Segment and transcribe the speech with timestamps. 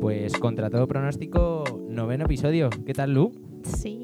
[0.00, 2.68] Pues contra todo pronóstico, noveno episodio.
[2.84, 3.30] ¿Qué tal, Lu?
[3.62, 4.00] Sí.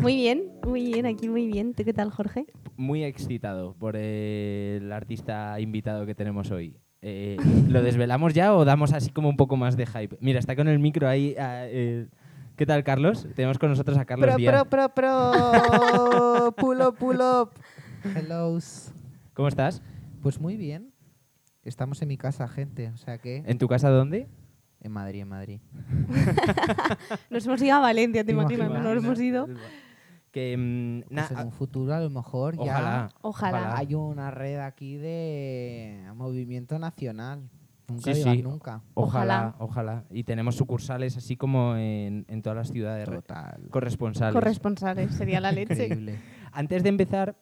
[0.00, 1.74] Muy bien, muy bien, aquí muy bien.
[1.74, 2.46] ¿Tú qué tal, Jorge?
[2.82, 6.76] Muy excitado por el artista invitado que tenemos hoy.
[7.00, 7.36] Eh,
[7.68, 10.16] ¿Lo desvelamos ya o damos así como un poco más de hype?
[10.20, 11.36] Mira, está con el micro ahí.
[11.38, 12.08] ah, eh,
[12.56, 13.28] ¿Qué tal, Carlos?
[13.36, 14.64] Tenemos con nosotros a Carlos Pro, Díaz.
[14.64, 16.54] pro, pro, pro.
[16.56, 17.50] pull up, pull up.
[18.16, 18.58] Hello.
[19.32, 19.80] ¿Cómo estás?
[20.20, 20.92] Pues muy bien.
[21.62, 22.88] Estamos en mi casa, gente.
[22.88, 23.44] O sea que.
[23.46, 24.26] ¿En tu casa dónde?
[24.80, 25.60] En Madrid, en Madrid.
[27.30, 28.66] Nos hemos ido a Valencia, ¿te ¿Te imaginas?
[28.68, 28.94] imaginas?
[28.94, 29.48] Nos hemos ido.
[30.32, 33.76] Que, mm, na- en un futuro, a lo mejor, ojalá, ya Ojalá.
[33.76, 37.48] hay una red aquí de movimiento nacional.
[37.88, 38.82] Nunca Sí, nunca.
[38.94, 40.04] Ojalá, ojalá.
[40.10, 43.04] Y tenemos sucursales así como en, en todas las ciudades.
[43.10, 43.60] Total.
[43.70, 44.32] Corresponsales.
[44.32, 45.84] Corresponsales, sería la leche.
[45.84, 46.18] Increíble.
[46.52, 47.36] Antes de empezar,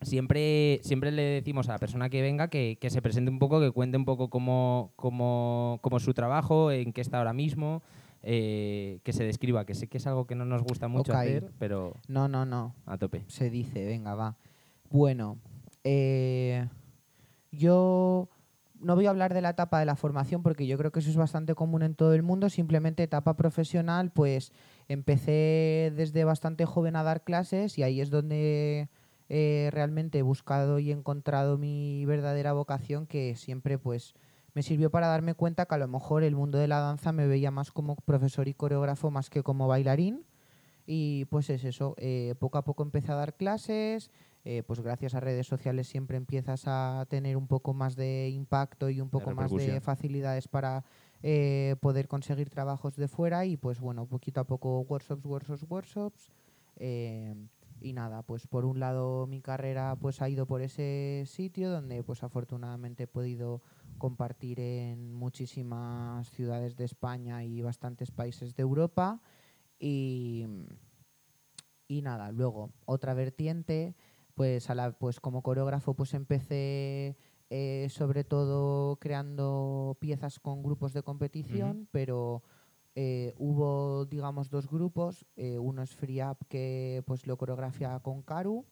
[0.00, 3.60] siempre, siempre le decimos a la persona que venga que, que se presente un poco,
[3.60, 7.82] que cuente un poco cómo, cómo, cómo es su trabajo, en qué está ahora mismo,
[8.26, 11.52] eh, que se describa, que sé que es algo que no nos gusta mucho hacer,
[11.58, 12.74] pero No, no, no.
[12.86, 13.24] a tope.
[13.28, 14.36] Se dice, venga, va.
[14.90, 15.38] Bueno,
[15.84, 16.66] eh,
[17.52, 18.28] yo
[18.80, 21.10] no voy a hablar de la etapa de la formación porque yo creo que eso
[21.10, 22.48] es bastante común en todo el mundo.
[22.48, 24.52] Simplemente etapa profesional, pues
[24.88, 28.88] empecé desde bastante joven a dar clases y ahí es donde
[29.28, 34.14] eh, realmente he buscado y encontrado mi verdadera vocación que siempre pues
[34.54, 37.26] me sirvió para darme cuenta que a lo mejor el mundo de la danza me
[37.26, 40.24] veía más como profesor y coreógrafo más que como bailarín.
[40.86, 44.10] Y pues es eso, eh, poco a poco empecé a dar clases,
[44.44, 48.90] eh, pues gracias a redes sociales siempre empiezas a tener un poco más de impacto
[48.90, 50.84] y un poco más de facilidades para
[51.22, 56.30] eh, poder conseguir trabajos de fuera y pues bueno, poquito a poco workshops, workshops, workshops.
[56.76, 57.34] eh,
[57.84, 62.02] y nada, pues por un lado mi carrera pues ha ido por ese sitio donde
[62.02, 63.60] pues afortunadamente he podido
[63.98, 69.20] compartir en muchísimas ciudades de España y bastantes países de Europa.
[69.78, 70.46] Y,
[71.86, 73.94] y nada, luego otra vertiente,
[74.34, 77.18] pues, a la, pues como coreógrafo pues empecé
[77.50, 82.42] eh, sobre todo creando piezas con grupos de competición, pero
[82.94, 88.22] eh, hubo digamos dos grupos, eh, uno es Free Up que pues lo coreografía con
[88.22, 88.64] Karu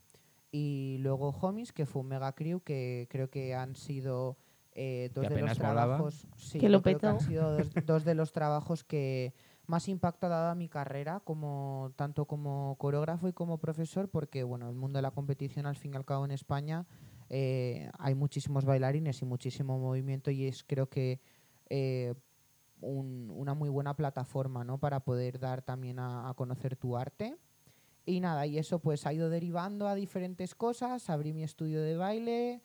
[0.51, 4.37] y luego Homies que fue un mega crew que creo que han sido
[4.75, 5.85] eh, dos Que de los apenas volaba.
[5.97, 7.29] trabajos sí, Que lo yo creo que han petó.
[7.29, 9.35] sido dos, dos de los trabajos que
[9.67, 14.43] más impacto ha dado a mi carrera, como, tanto como coreógrafo y como profesor, porque
[14.45, 16.85] bueno, el mundo de la competición, al fin y al cabo, en España
[17.31, 21.21] eh, hay muchísimos bailarines y muchísimo movimiento y es creo que
[21.71, 22.15] eh,
[22.83, 24.77] un- una muy buena plataforma ¿no?
[24.79, 27.37] para poder dar también a, a conocer tu arte.
[28.05, 31.09] Y nada, y eso pues ha ido derivando a diferentes cosas.
[31.09, 32.61] Abrí mi estudio de baile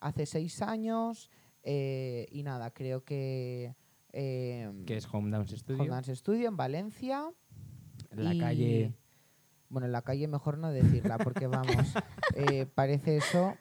[0.00, 1.30] hace seis años
[1.62, 3.74] eh, y nada, creo que...
[4.12, 5.80] eh, Que es Home Dance Studio.
[5.82, 7.30] Home Dance Studio en Valencia.
[8.10, 8.94] en la y- calle.
[9.68, 11.68] Bueno, en la calle mejor no decirla porque vamos,
[12.34, 13.54] eh, parece eso.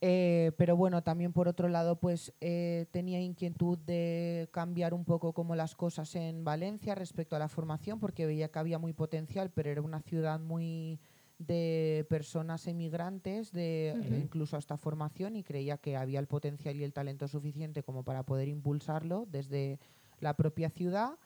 [0.00, 5.32] Eh, pero bueno, también por otro lado, pues eh, tenía inquietud de cambiar un poco
[5.32, 9.50] como las cosas en Valencia respecto a la formación, porque veía que había muy potencial,
[9.50, 11.00] pero era una ciudad muy
[11.38, 14.14] de personas emigrantes, de Ujú.
[14.14, 18.24] incluso hasta formación, y creía que había el potencial y el talento suficiente como para
[18.24, 19.80] poder impulsarlo desde
[20.20, 21.18] la propia ciudad.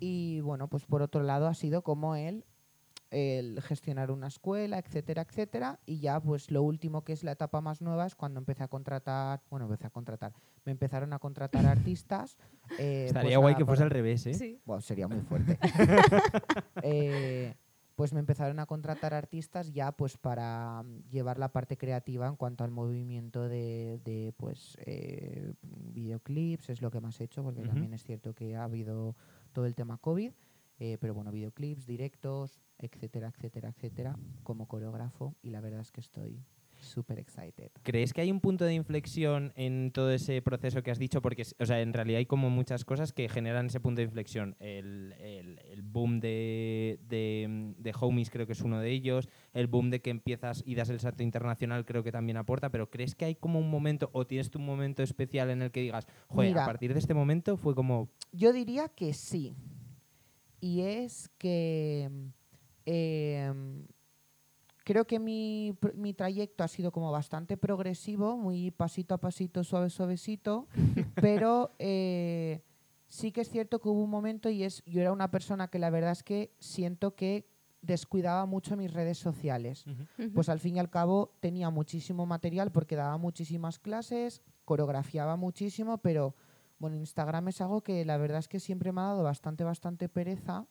[0.00, 2.44] Y bueno, pues por otro lado ha sido como el,
[3.14, 5.78] el gestionar una escuela, etcétera, etcétera.
[5.86, 8.68] Y ya pues lo último que es la etapa más nueva es cuando empecé a
[8.68, 10.32] contratar, bueno, empecé a contratar,
[10.64, 12.36] me empezaron a contratar artistas.
[12.78, 14.34] eh, Estaría pues guay nada, que fuese para- al revés, ¿eh?
[14.34, 14.60] Sí.
[14.64, 15.58] bueno, sería muy fuerte.
[16.82, 17.54] Eh,
[17.96, 22.34] pues me empezaron a contratar artistas ya pues para mm, llevar la parte creativa en
[22.36, 27.62] cuanto al movimiento de, de, pues eh, videoclips, es lo que más he hecho, porque
[27.62, 29.14] también es cierto que ha habido
[29.52, 30.32] todo el tema COVID,
[30.80, 36.00] eh, pero bueno, videoclips, directos, etcétera, etcétera, etcétera, como coreógrafo y la verdad es que
[36.00, 36.40] estoy
[36.76, 37.70] súper excited.
[37.82, 41.22] ¿Crees que hay un punto de inflexión en todo ese proceso que has dicho?
[41.22, 44.54] Porque, o sea, en realidad hay como muchas cosas que generan ese punto de inflexión.
[44.58, 49.28] El, el- el boom de, de, de Homies creo que es uno de ellos.
[49.54, 52.70] El boom de que empiezas y das el salto internacional creo que también aporta.
[52.70, 55.70] Pero ¿crees que hay como un momento o tienes tú un momento especial en el
[55.70, 58.10] que digas, joder, a partir de este momento fue como...
[58.32, 59.54] Yo diría que sí.
[60.60, 62.10] Y es que
[62.86, 63.86] em,
[64.84, 69.90] creo que mi, mi trayecto ha sido como bastante progresivo, muy pasito a pasito, suave,
[69.90, 70.68] suavecito,
[71.16, 72.62] pero eh,
[73.08, 75.78] sí que es cierto que hubo un momento y es, yo era una persona que
[75.78, 77.46] la verdad es que siento que
[77.84, 79.84] descuidaba mucho mis redes sociales.
[80.34, 85.98] Pues al fin y al cabo tenía muchísimo material porque daba muchísimas clases, coreografiaba muchísimo,
[85.98, 86.34] pero
[86.78, 90.08] bueno, Instagram es algo que la verdad es que siempre me ha dado bastante, bastante
[90.08, 90.66] pereza.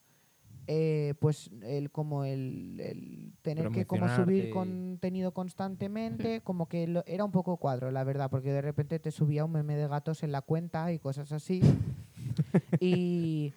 [0.68, 7.04] Eh, pues el como el, el tener que como subir contenido constantemente como que lo-
[7.06, 10.24] era un poco cuadro la verdad porque de repente te subía un meme de gatos
[10.24, 11.62] en la cuenta y cosas así
[12.80, 13.54] y,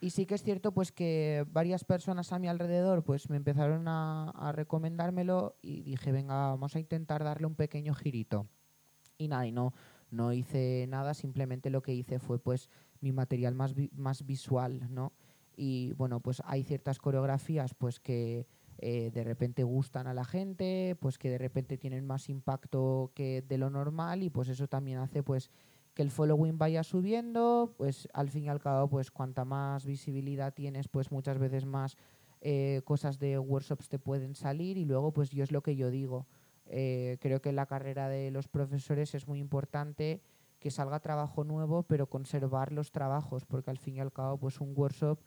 [0.00, 3.88] y sí que es cierto pues que varias personas a mi alrededor pues me empezaron
[3.88, 8.46] a, a recomendármelo y dije, venga, vamos a intentar darle un pequeño girito.
[9.18, 9.74] Y nada, y no,
[10.10, 12.70] no hice nada, simplemente lo que hice fue pues
[13.00, 15.12] mi material más, vi- más visual, ¿no?
[15.62, 18.46] Y bueno, pues hay ciertas coreografías pues que
[18.78, 23.42] eh, de repente gustan a la gente, pues que de repente tienen más impacto que
[23.42, 25.50] de lo normal y pues eso también hace pues
[25.92, 30.54] que el following vaya subiendo, pues al fin y al cabo, pues cuanta más visibilidad
[30.54, 31.98] tienes, pues muchas veces más
[32.40, 35.90] eh, cosas de workshops te pueden salir y luego, pues yo es lo que yo
[35.90, 36.26] digo.
[36.64, 40.22] eh, creo que la carrera de los profesores es muy importante
[40.58, 44.60] que salga trabajo nuevo, pero conservar los trabajos, porque al fin y al cabo, pues
[44.60, 45.18] un workshop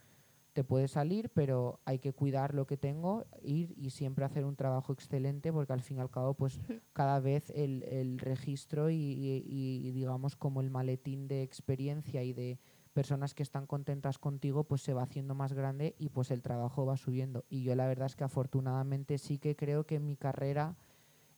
[0.54, 4.56] te puede salir, pero hay que cuidar lo que tengo, ir y siempre hacer un
[4.56, 6.60] trabajo excelente, porque al fin y al cabo, pues
[6.94, 12.34] cada vez el, el registro y, y- y, digamos como el maletín de experiencia y
[12.34, 12.60] de
[12.94, 16.86] personas que están contentas contigo, pues se va haciendo más grande y pues el trabajo
[16.86, 17.44] va subiendo.
[17.50, 20.78] Y yo la verdad es que afortunadamente sí que creo que en mi carrera,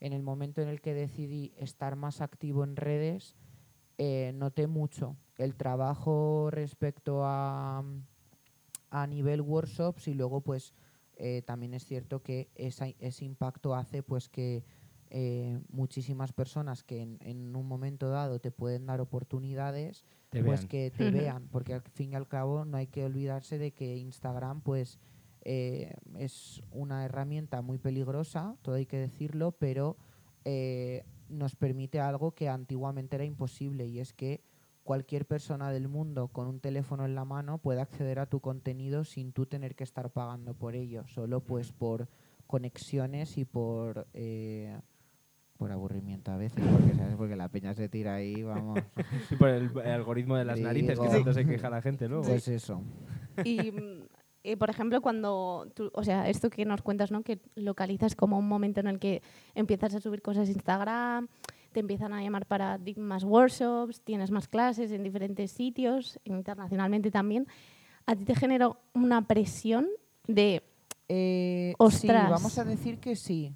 [0.02, 3.38] en el momento en el que decidí estar más activo en redes,
[3.98, 7.84] eh, noté mucho el trabajo respecto a,
[9.02, 10.74] a nivel workshops y luego pues
[11.18, 14.64] eh, también es cierto que esa- ese impacto hace pues que
[15.10, 20.62] eh, muchísimas personas que en, en un momento dado te pueden dar oportunidades Te pues
[20.62, 20.68] vean.
[20.68, 23.98] que te vean porque al fin y al cabo no hay que olvidarse de que
[23.98, 24.98] Instagram pues
[25.42, 29.98] eh, es una herramienta muy peligrosa todo hay que decirlo pero
[30.46, 34.42] eh, nos permite algo que antiguamente era imposible y es que
[34.86, 39.04] cualquier persona del mundo con un teléfono en la mano puede acceder a tu contenido
[39.04, 42.08] sin tú tener que estar pagando por ello, solo pues por
[42.46, 44.80] conexiones y por eh,
[45.58, 48.80] por aburrimiento a veces, porque sabes porque la peña se tira ahí, vamos,
[49.30, 52.24] Sí, por el, el algoritmo de las narices, que tanto se queja la gente luego.
[52.24, 52.84] pues eso.
[53.44, 53.74] Y,
[54.44, 57.24] eh, por ejemplo, cuando tú, o sea, esto que nos cuentas, ¿no?
[57.24, 59.24] Que localizas como un momento en el que
[59.56, 61.28] empiezas a subir cosas a Instagram,
[61.76, 67.48] te empiezan a llamar para más workshops, tienes más clases en diferentes sitios, internacionalmente también.
[68.06, 69.90] ¿A ti te generó una presión
[70.26, 70.64] de
[71.10, 73.54] Eh, sí, vamos a decir que sí.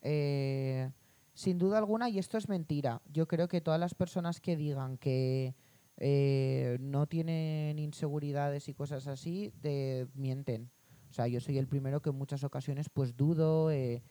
[0.00, 0.90] Eh,
[1.34, 3.02] sin duda alguna, y esto es mentira.
[3.12, 5.54] Yo creo que todas las personas que digan que
[5.98, 10.70] eh, no tienen inseguridades y cosas así, te mienten.
[11.10, 13.70] O sea, yo soy el primero que en muchas ocasiones pues dudo.
[13.70, 14.02] eh.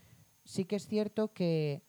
[0.45, 1.81] Sí que es cierto que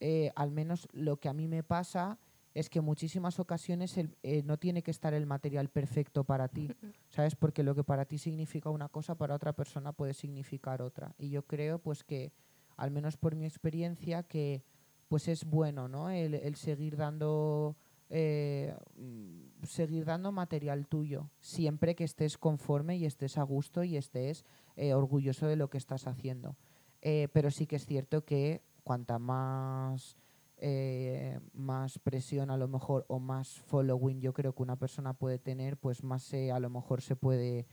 [0.00, 2.18] eh, al menos lo que a mí me pasa
[2.54, 6.48] es que en muchísimas ocasiones el- eh, no tiene que estar el material perfecto para
[6.48, 6.68] ti,
[7.10, 7.34] ¿sabes?
[7.36, 11.14] Porque lo que para ti significa una cosa, para otra persona puede significar otra.
[11.18, 12.32] Y yo creo, pues que,
[12.76, 14.62] al menos por mi experiencia, que
[15.08, 16.08] pues es bueno, ¿no?
[16.10, 17.76] El, el seguir dando
[18.08, 23.96] eh, mm, seguir dando material tuyo, siempre que estés conforme y estés a gusto y
[23.96, 24.44] estés
[24.76, 26.56] eh, orgulloso de lo que estás haciendo.
[27.02, 30.16] Eh, pero sí que es cierto que cuanta más
[30.58, 35.38] eh, más presión a lo mejor o más following yo creo que una persona puede
[35.38, 37.66] tener, pues más se, a lo mejor se puede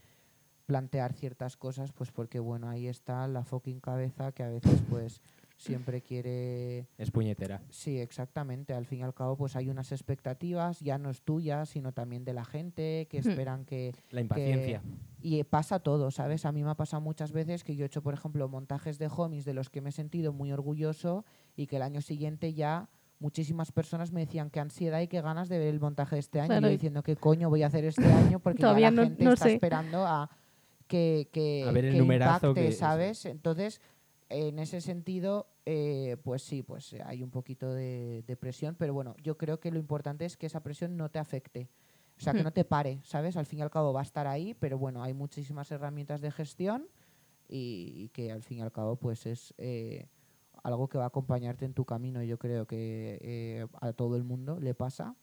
[0.66, 5.22] plantear ciertas cosas, pues porque bueno, ahí está la fucking cabeza que a veces pues
[5.64, 7.60] siempre quiere Es puñetera.
[7.70, 8.74] Sí, exactamente.
[8.74, 12.24] Al fin y al cabo, pues hay unas expectativas, ya no es tuyas, sino también
[12.24, 13.94] de la gente, que esperan que...
[14.10, 14.82] La impaciencia.
[15.20, 16.44] Y pasa todo, ¿sabes?
[16.44, 19.08] A mí me ha pasado muchas veces que yo he hecho, por ejemplo, montajes de
[19.14, 21.24] homies de los que me he sentido muy orgulloso
[21.56, 22.88] y que el año siguiente ya
[23.20, 26.40] muchísimas personas me decían qué ansiedad y qué ganas de ver el montaje de este
[26.40, 26.48] año.
[26.48, 28.96] Claro, Y yo diciendo qué coño voy a hacer este año porque Todavía ya la
[28.96, 29.54] no- gente no está sé.
[29.54, 30.28] esperando a
[30.86, 33.24] que, que, A ver el que numerazo impacte, que- ¿sabes?
[33.24, 33.80] Entonces,
[34.34, 39.14] en ese sentido, eh, pues sí, pues hay un poquito de, de presión, pero bueno,
[39.22, 41.68] yo creo que lo importante es que esa presión no te afecte.
[42.16, 42.44] O sea, que Hmm.
[42.44, 43.36] no te pare, ¿sabes?
[43.36, 46.30] Al fin y al cabo va a estar ahí, pero bueno, hay muchísimas herramientas de
[46.30, 46.88] gestión
[47.48, 50.08] y, y que al fin y al cabo pues es eh,
[50.62, 52.22] algo que va a acompañarte en tu camino.
[52.22, 55.16] Yo creo que eh, a todo el mundo le pasa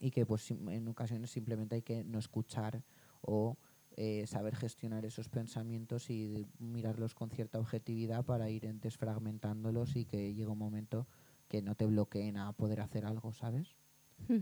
[0.00, 2.82] y que pues en ocasiones simplemente hay que no escuchar
[3.22, 3.56] o
[3.96, 10.04] eh, saber gestionar esos pensamientos y mirarlos con cierta objetividad para ir en- desfragmentándolos y
[10.06, 11.06] que llegue un momento
[11.48, 13.76] que no te bloqueen a poder hacer algo, ¿sabes?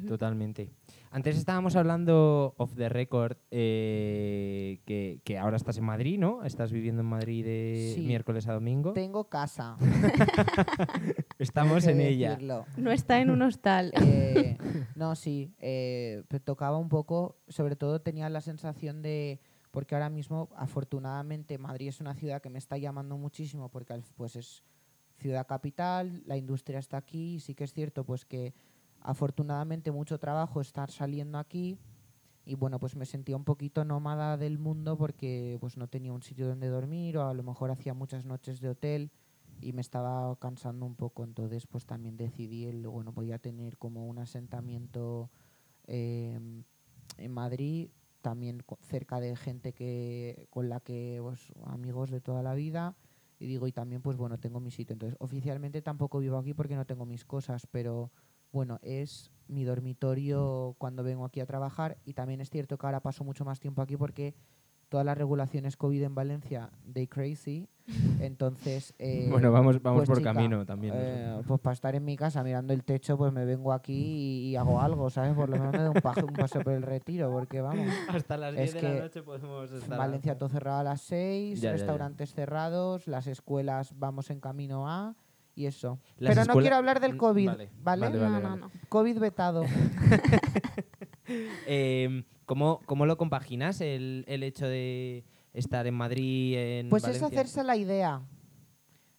[0.09, 0.71] Totalmente.
[1.11, 6.43] Antes estábamos hablando off the record eh, que, que ahora estás en Madrid, ¿no?
[6.45, 8.01] Estás viviendo en Madrid de Sí.
[8.07, 8.93] miércoles a domingo.
[8.93, 9.77] Tengo casa.
[11.39, 12.31] Estamos en que ella.
[12.31, 12.65] decirlo.
[12.77, 13.93] No está en un hostal.
[14.01, 14.57] Eh,
[14.95, 20.49] no, sí, eh, tocaba un poco, sobre todo tenía la sensación de, porque ahora mismo,
[20.57, 24.63] afortunadamente, Madrid es una ciudad que me está llamando muchísimo porque pues es
[25.19, 28.55] ciudad capital, la industria está aquí, y sí que es cierto pues que
[29.05, 31.79] afortunadamente mucho trabajo está saliendo aquí
[32.45, 36.23] y bueno, pues me sentía un poquito nómada del mundo porque pues no tenía un
[36.23, 39.11] sitio donde dormir o a lo mejor hacía muchas noches de hotel
[39.61, 43.79] y me estaba cansando un poco, entonces pues también decidí el, bueno, voy a tener
[43.79, 45.31] como un asentamiento
[45.87, 46.39] eh,
[47.19, 47.91] en Madrid,
[48.23, 52.97] también cerca de gente que con la que, pues, amigos de toda la vida,
[53.39, 54.95] y digo, y también pues bueno, tengo mi sitio.
[54.95, 58.13] Entonces, oficialmente tampoco vivo aquí porque no tengo mis cosas, pero
[58.53, 63.01] bueno, es mi dormitorio cuando vengo aquí a trabajar y también es cierto que ahora
[63.01, 64.35] paso mucho más tiempo aquí porque
[64.89, 67.67] todas las regulaciones COVID en Valencia, they crazy,
[68.21, 68.95] entonces...
[68.99, 70.93] eh, bueno, vamos, vamos pues, por chica, camino también.
[70.97, 74.51] eh, pues para estar en mi casa mirando el techo, pues me vengo aquí y,
[74.51, 75.35] y hago algo, ¿sabes?
[75.35, 78.37] Por lo menos me doy un, paje- un paseo por el retiro, porque vamos, Hasta
[78.37, 79.99] las es 10 de la noche podemos estar.
[79.99, 81.73] Valencia todo cerrado a las 6, Ya, ya, ya.
[81.79, 85.15] restaurantes cerrados, las escuelas vamos en camino a
[85.55, 85.99] y eso.
[86.19, 88.01] Las Pero no quiero hablar del Mm, COVID, vale, ¿vale?
[88.01, 88.61] vale, no, vale, no, vale.
[88.63, 88.71] no.
[88.89, 89.65] COVID vetado.
[91.67, 97.23] Eh, ¿cómo, cómo lo compaginas el, el hecho de estar en Madrid, en Pues es
[97.23, 98.23] hacerse la idea.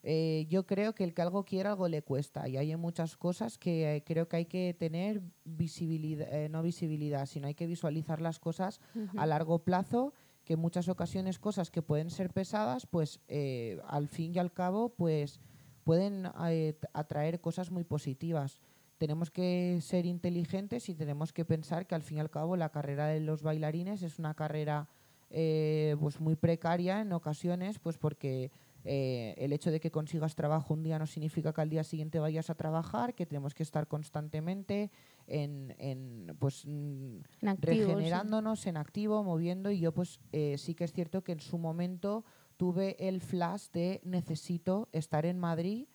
[0.04, 2.48] Eh, yo creo que el que algo quiera, algo le cuesta.
[2.50, 7.25] Y hay muchas cosas que eh, creo que hay que tener visibilidad, eh, no visibilidad,
[7.25, 8.82] sino hay que visualizar las cosas
[9.16, 10.13] a largo plazo,
[10.44, 14.52] que en muchas ocasiones cosas que pueden ser pesadas, pues eh, al fin y al
[14.52, 15.40] cabo, pues
[15.84, 18.60] pueden eh, atraer cosas muy positivas.
[18.98, 22.70] Tenemos que ser inteligentes y tenemos que pensar que al fin y al cabo la
[22.70, 24.88] carrera de los bailarines es una carrera
[25.30, 28.52] eh, pues muy precaria en ocasiones, pues porque
[28.86, 32.20] eh, el hecho de que consigas trabajo un día no significa que al día siguiente
[32.20, 34.92] vayas a trabajar, que tenemos que estar constantemente
[35.25, 37.80] en, en pues mm, En activo, sí.
[37.80, 41.58] regenerándonos en activo, moviendo y yo pues eh, sí que es cierto que en su
[41.58, 42.25] momento
[42.57, 45.88] tuve el flash de necesito estar en Madrid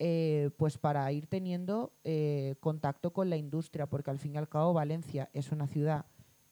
[0.00, 4.48] eh, pues para ir teniendo eh, contacto con la industria, porque al fin y al
[4.48, 6.06] cabo Valencia es una ciudad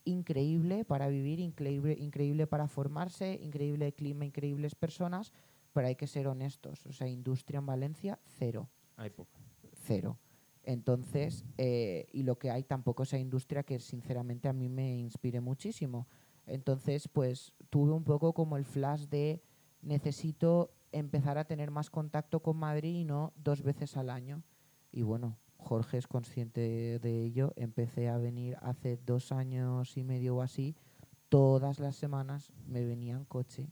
[0.04, 5.32] increíble para vivir, increíble, increíble para formarse, increíble clima, increíbles personas,
[5.72, 9.40] pero hay que ser honestos, o sea, industria en Valencia, cero Hay poco.
[9.74, 10.18] cero.
[10.64, 14.96] Entonces, eh, y lo que hay tampoco es esa industria que sinceramente a mí me
[14.98, 16.06] inspire muchísimo.
[16.46, 19.42] Entonces, pues tuve un poco como el flash de
[19.82, 24.42] necesito empezar a tener más contacto con Madrid y no dos veces al año.
[24.90, 27.52] Y bueno, Jorge es consciente de ello.
[27.56, 30.74] Empecé a venir hace dos años y medio o así.
[31.28, 33.70] Todas las semanas me venía en coche,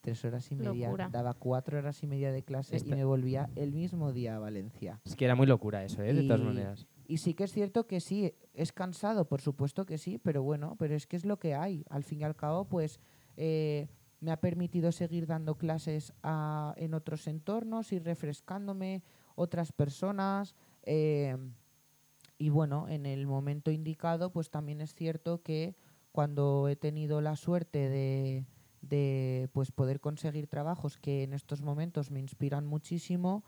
[0.00, 0.86] tres horas y media.
[0.86, 1.08] Locura.
[1.10, 4.38] Daba cuatro horas y media de clase Esta- y me volvía el mismo día a
[4.38, 5.00] Valencia.
[5.04, 6.12] Es que era muy locura eso, ¿eh?
[6.14, 6.86] De todas Y- maneras.
[7.06, 10.76] Y sí que es cierto que sí, es cansado, por supuesto que sí, pero bueno,
[10.78, 11.84] pero es que es lo que hay.
[11.90, 12.98] Al fin y al cabo, pues
[13.36, 13.88] eh,
[14.24, 16.12] me ha permitido seguir dando clases
[16.76, 19.02] en otros entornos, ir refrescándome,
[19.36, 20.54] otras personas.
[20.82, 21.36] eh,
[22.36, 25.76] y bueno, en el momento indicado, pues también es cierto que
[26.10, 28.44] cuando he tenido la suerte de,
[28.82, 33.44] de pues poder conseguir trabajos que en estos momentos me inspiran muchísimo,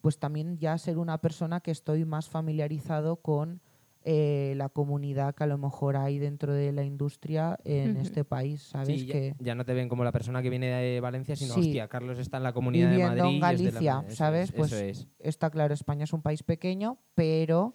[0.00, 3.60] pues también ya ser una persona que estoy más familiarizado con
[4.08, 8.00] eh, la comunidad que a lo mejor hay dentro de la industria en Ujú.
[8.02, 9.00] este país, ¿sabes?
[9.00, 11.54] Sí, ya, que ya no te ven como la persona que viene de Valencia, sino,
[11.54, 11.60] Sí.
[11.60, 13.62] hostia, Carlos está en la comunidad de Viviendo en Madrid.
[13.64, 14.50] y es de la- Galicia, eso ¿sabes?
[14.50, 15.08] es, Pues eso es.
[15.18, 17.74] está claro, España es un país pequeño, pero...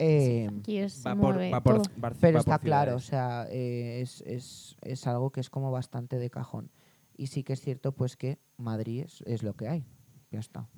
[0.00, 1.78] eh, Aquí es, Va por, va por.
[1.96, 5.48] Bar- Pero va por está claro, o sea, eh, es, es, es algo que es
[5.48, 6.70] como bastante de cajón.
[7.16, 9.84] Y sí que es cierto, pues que Madrid es, es lo que hay.
[10.30, 10.68] Ya está.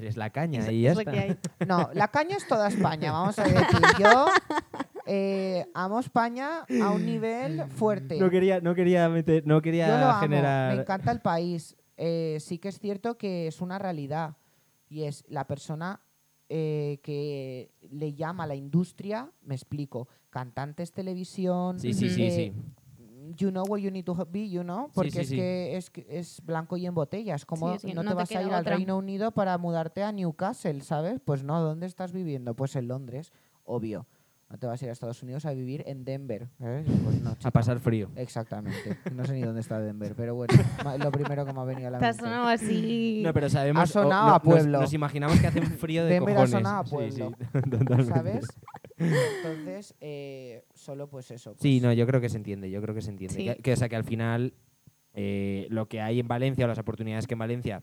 [0.00, 1.12] Es la caña Es- y ya es lo está.
[1.12, 1.36] que hay.
[1.66, 3.56] No, la caña es toda España, vamos a decir.
[3.98, 4.26] Yo
[5.06, 8.18] eh, amo España a un nivel fuerte.
[8.18, 10.74] No quería, no quería meter, no Yo quería lo amo, generar.
[10.74, 11.76] me encanta el país.
[11.96, 14.36] Eh, sí que es cierto que es una realidad
[14.88, 16.00] y es la persona
[16.48, 22.52] eh, que le llama a la industria, me explico, cantantes, televisión, Sí, sí, sí, sí.
[23.36, 25.36] You know where you need to be, you know, porque sí, es sí.
[25.36, 27.34] que es, que es blanco y en botella.
[27.34, 28.64] Es como Sí, es que no, no te te vas a ir al.
[28.64, 31.20] Reino Unido para mudarte a Newcastle, ¿sabes?
[31.24, 32.54] Pues no, ¿dónde estás viviendo?
[32.54, 33.32] Pues en Londres,
[33.64, 34.06] obvio.
[34.48, 36.48] No te vas a ir a Estados Unidos a vivir en Denver.
[36.58, 36.86] ¿sabes?
[37.04, 38.10] Pues no, A pasar frío.
[38.14, 38.96] Exactamente.
[39.12, 40.54] No sé ni dónde está Denver, pero bueno,
[40.98, 42.22] lo primero que me ha venido a la Te ha mente.
[42.24, 43.22] sonado así.
[43.24, 43.82] No, pero sabemos.
[43.82, 44.72] Ha sonado o- no- a pueblo.
[44.72, 47.30] Nos, nos imaginamos que hace un frío de Denver ha sonado a Sí, pueblo.
[47.38, 48.04] sí, totalmente.
[48.14, 48.46] ¿Sabes?
[48.98, 51.50] Entonces, eh, solo pues eso.
[51.52, 53.34] pues, Sí, no, yo creo que se entiende, yo creo que se entiende.
[53.36, 53.44] Sí.
[53.44, 54.54] Que, que, o sea, que al final
[55.14, 57.82] eh, lo que hay en Valencia o las oportunidades que en Valencia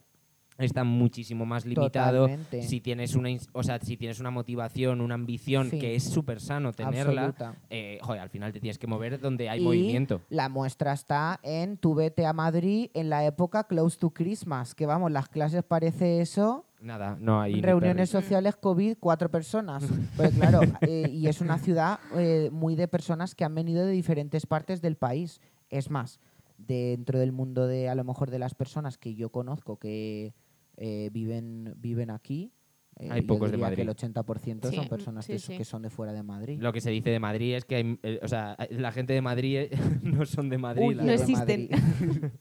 [0.58, 2.22] están muchísimo más limitado.
[2.28, 2.62] Totalmente.
[2.64, 5.80] Si tienes una, o sea, si tienes una motivación, una ambición Sí.
[5.80, 7.34] que es súper sano tenerla,
[7.70, 10.22] eh, joder, al final te tienes que mover donde hay Y movimiento.
[10.30, 14.86] La muestra está en tu vete a Madrid en la época close to Christmas, que
[14.86, 16.66] vamos, las clases parece eso.
[16.82, 17.54] Nada, no hay.
[17.56, 19.84] ni Reuniones sociales COVID, cuatro personas.
[20.18, 23.92] Pues claro, eh, y es una ciudad eh, muy de personas que han venido de
[23.92, 25.40] diferentes partes del país.
[25.70, 26.20] Es más,
[26.58, 30.34] dentro del mundo de a lo mejor de las personas que yo conozco que
[30.78, 32.52] eh, viven, viven aquí,
[33.00, 33.76] eh, Hay yo pocos de Madrid.
[33.78, 35.58] que el 80% Sí, son personas sí, que, sí.
[35.58, 36.60] que son de fuera de Madrid.
[36.62, 39.22] Lo que se dice de Madrid es que hay, eh, o sea, la gente de
[39.22, 39.68] Madrid
[40.04, 40.92] no son de Madrid.
[40.96, 41.70] La No de existen.
[41.72, 42.26] Madrid.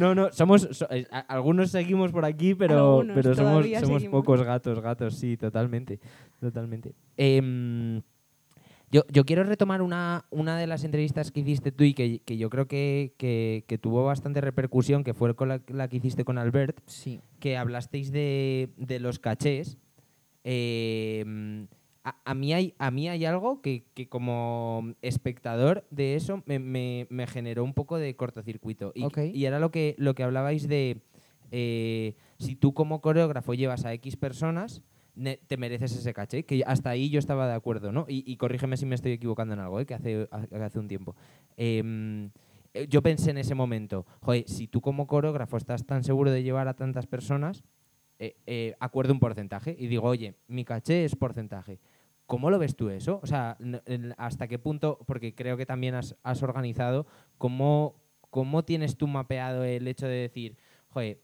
[0.00, 3.80] No, no, somos so- eh, a- algunos seguimos por aquí, pero, Algunos pero somos, somos
[4.02, 4.08] seguimos.
[4.10, 6.00] pocos gatos, gatos, sí, totalmente,
[6.40, 6.92] totalmente.
[8.92, 12.36] Yo, yo quiero retomar una, una de las entrevistas que hiciste tú y que, que
[12.36, 16.24] yo creo que, que- que tuvo bastante repercusión, que fue con la, la que hiciste
[16.24, 17.20] con Albert, Sí.
[17.40, 19.76] que hablasteis de, de los cachés.
[20.44, 21.66] Eh,
[22.04, 26.60] a, a mí hay, a mí hay algo que, que como espectador de eso me,
[26.60, 28.92] me- me generó un poco de cortocircuito.
[28.94, 29.18] Y, Ok.
[29.34, 31.02] y era lo que, lo que hablabais de
[31.50, 34.82] eh, si tú como coreógrafo llevas a X personas,
[35.46, 36.44] te mereces ese caché.
[36.44, 38.04] Que hasta ahí yo estaba de acuerdo, ¿no?
[38.08, 39.86] Y, corrígeme si me estoy equivocando en algo, ¿eh?
[39.86, 41.16] que, hace, hace un tiempo.
[41.56, 42.30] Em,
[42.76, 46.42] eh, yo pensé en ese momento, joder, si tú como coreógrafo estás tan seguro de
[46.42, 47.64] llevar a tantas personas,
[48.18, 51.80] eh, eh, acuerdo un porcentaje y digo, oye, mi caché es porcentaje.
[52.26, 53.20] ¿Cómo lo ves tú eso?
[53.22, 53.56] O sea,
[54.18, 54.98] ¿hasta qué punto?
[55.06, 57.06] Porque creo que también has, organizado,
[57.38, 57.94] ¿cómo,
[58.30, 60.56] ¿cómo tienes tú mapeado el hecho de decir,
[60.88, 61.20] joder,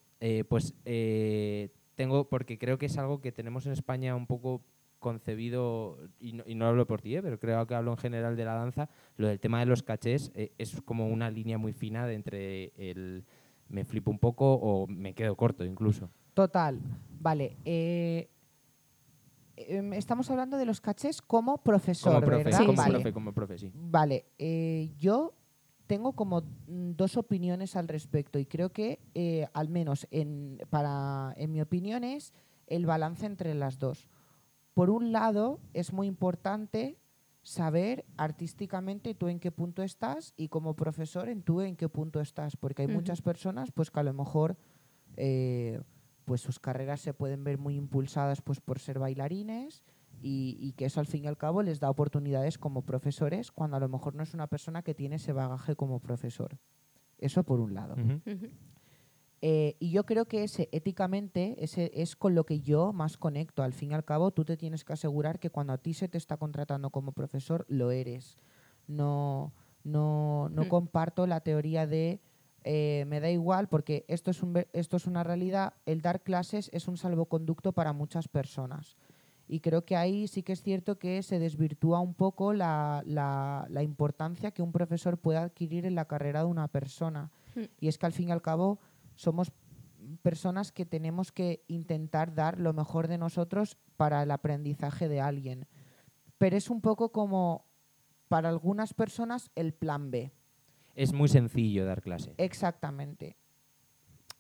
[0.49, 4.62] pues eh, tengo, porque creo que es algo que tenemos en España un poco
[4.99, 8.36] concebido, y no, y no hablo por ti, eh, pero creo que hablo en general
[8.36, 11.73] de la danza, lo del tema de los cachés eh, es como una línea muy
[11.73, 13.25] fina de entre el
[13.69, 16.10] me flipo un poco o me quedo corto incluso.
[16.34, 16.78] Total.
[17.21, 17.56] Vale.
[17.64, 18.28] eh,
[19.56, 22.58] em, estamos hablando de los cachés como profesor, Como profe, ¿verdad?
[22.58, 22.95] Sí, como vale.
[22.95, 23.71] profe, como profe, sí.
[23.75, 25.34] Vale, eh, yo
[25.93, 31.35] tengo como mm, dos opiniones al respecto y creo que eh, al menos en, para,
[31.37, 32.33] en mi opinión es
[32.67, 34.09] el balance entre las dos.
[34.73, 36.97] Por un lado, es muy importante
[37.43, 42.23] saber artísticamente tú en qué punto estás y como profesor en tú en qué punto
[42.23, 44.57] estás, porque hay muchas personas pues que a lo mejor
[45.19, 45.78] eh,
[46.25, 49.85] pues sus carreras se pueden ver muy impulsadas pues por ser bailarines
[50.23, 53.76] y, y que eso al fin y al cabo les da oportunidades como profesores cuando
[53.76, 56.58] a lo mejor no es una persona que tiene ese bagaje como profesor.
[57.19, 57.97] Eso por un lado.
[59.45, 63.65] Eh, y yo creo que ese éticamente ese es con lo que yo más conecto.
[63.65, 66.08] Al fin y al cabo, tú te tienes que asegurar que cuando a ti se
[66.08, 68.39] te está contratando como profesor, lo eres.
[68.87, 70.69] No, no, no Mm.
[70.69, 72.21] comparto la teoría de
[72.65, 75.75] eh, me da igual porque esto es, un, esto es una realidad.
[75.87, 78.97] El dar clases es un salvoconducto para muchas personas.
[79.52, 83.67] Y creo que ahí sí que es cierto que se desvirtúa un poco la, la-
[83.69, 87.30] la importancia que un profesor puede adquirir en la carrera de una persona.
[87.54, 87.60] Mm.
[87.80, 88.78] Y es que al fin y al cabo
[89.15, 89.52] somos
[90.23, 95.67] personas que tenemos que intentar dar lo mejor de nosotros para el aprendizaje de alguien.
[96.38, 97.67] Pero es un poco como
[98.28, 100.32] para algunas personas el plan B.
[100.95, 102.34] Es muy sencillo dar clase.
[102.38, 103.36] Exactamente.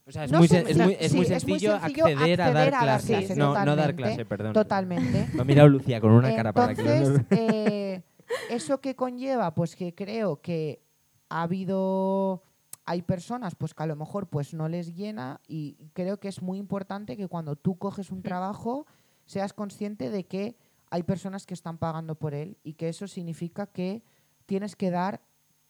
[0.06, 2.04] O sea, es, No muy, sen- es muy, es sí, muy es muy sencillo, sencillo
[2.06, 3.06] acceder, a dar acceder a dar clase.
[3.18, 4.52] clase, no, no dar clase, perdón.
[4.52, 5.26] Totalmente.
[5.32, 7.36] Me ha mirado Lucía con una cara para que Entonces, no...
[7.38, 8.02] eh,
[8.50, 9.54] ¿eso qué conlleva?
[9.54, 10.82] Pues que creo que
[11.28, 12.42] ha habido...
[12.84, 16.42] Hay personas pues que a lo mejor pues no les llena y creo que es
[16.42, 18.86] muy importante que cuando tú coges un trabajo
[19.24, 20.56] seas consciente de que
[20.90, 24.02] hay personas que están pagando por él y que eso significa que
[24.46, 25.20] tienes que dar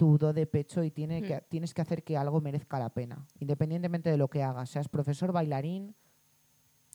[0.03, 1.25] tu do de pecho y tiene Mm.
[1.25, 4.89] que, tienes que hacer que algo merezca la pena, independientemente de lo que hagas, seas
[4.89, 5.95] profesor, bailarín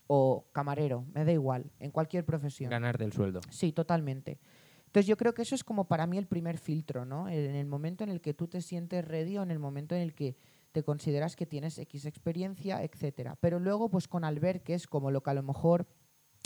[0.08, 2.70] o camarero, me da igual, en cualquier profesión.
[2.70, 3.40] Ganar del sueldo.
[3.50, 4.42] Sí, totalmente.
[4.88, 7.30] Entonces yo creo que eso es como para mí el primer filtro, ¿no?
[7.30, 10.02] En el momento en el que tú te sientes ready o en el momento en
[10.02, 10.36] el que
[10.74, 13.38] te consideras que tienes X experiencia, etcétera.
[13.40, 15.88] Pero luego, pues con Albert, que es como lo que a lo mejor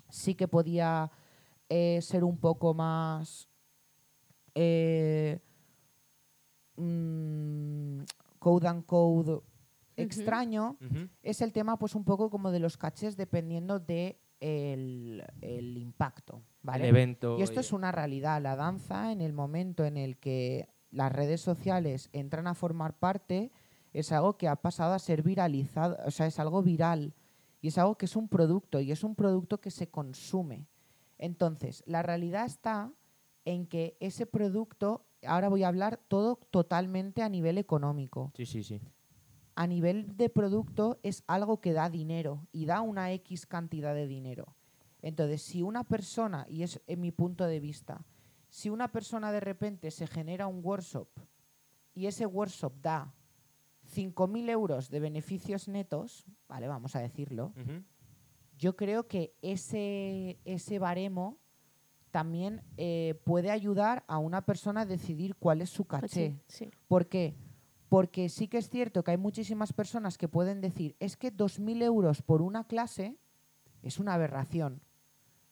[0.10, 1.10] sí que podía
[1.70, 3.50] eh, ser un poco más
[4.54, 5.40] eh,
[6.76, 9.42] code and code
[9.96, 10.78] extraño,
[11.22, 16.42] es el tema pues un poco como de los cachés dependiendo de el, el impacto.
[16.64, 16.84] ¿vale?
[16.84, 17.38] El evento.
[17.38, 18.42] Y esto es una realidad.
[18.42, 23.52] La danza, en el momento en el que las redes sociales entran a formar parte,
[23.94, 27.14] es algo que ha pasado a ser viralizado, o sea, es algo viral.
[27.62, 30.68] Y es algo que es un producto, y es un producto que se consume.
[31.20, 32.92] Entonces, la realidad está
[33.46, 38.32] en que ese producto, ahora voy a hablar todo totalmente a nivel económico.
[38.36, 38.82] Sí, sí, sí.
[39.56, 44.08] A nivel de producto es algo que da dinero y da una X cantidad de
[44.08, 44.56] dinero.
[45.02, 48.06] Entonces, si una persona, y es en mi punto de vista,
[48.50, 51.08] si una persona de repente se genera un workshop
[51.94, 53.14] y ese workshop da
[53.96, 57.54] 5.000 euros de beneficios netos, vale, vamos a decirlo,
[58.58, 61.40] yo creo que ese, ese baremo
[62.12, 66.36] también eh, puede ayudar a una persona a decidir cuál es su caché.
[66.48, 66.72] Sí, sí.
[66.88, 67.36] ¿Por qué?
[67.90, 71.84] Porque sí que es cierto que hay muchísimas personas que pueden decir, es que 2.000
[71.84, 73.18] euros por una clase
[73.82, 74.82] es una aberración.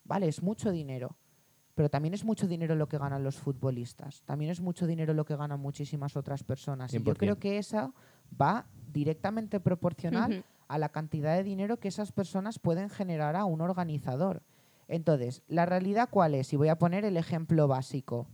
[0.04, 1.16] Vale, es mucho dinero.
[1.74, 4.22] Pero también es mucho dinero lo que ganan los futbolistas.
[4.24, 6.92] También es mucho dinero lo que ganan muchísimas otras personas.
[6.92, 7.16] Y yo 100%.
[7.16, 7.94] creo que eso
[8.40, 13.60] va directamente proporcional a la cantidad de dinero que esas personas pueden generar a un
[13.60, 14.42] organizador.
[14.90, 16.52] Entonces, ¿la realidad cuál es?
[16.52, 18.26] Y voy a poner el ejemplo básico.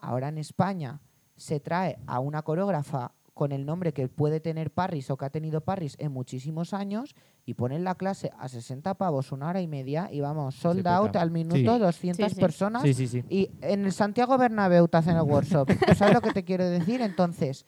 [0.00, 1.00] Ahora en España
[1.36, 5.30] se trae a una coreógrafa con el nombre que puede tener Parris o que ha
[5.30, 9.66] tenido Parris en muchísimos años y ponen la clase a 60 pavos una hora y
[9.66, 11.64] media y vamos, sold out al minuto, Sí.
[11.80, 12.40] 200 Sí, sí.
[12.40, 13.24] personas Sí, sí, sí.
[13.28, 15.68] y en el Santiago Bernabéu te hacen el workshop.
[15.98, 17.00] ¿Sabes lo que te quiero decir?
[17.00, 17.66] Entonces,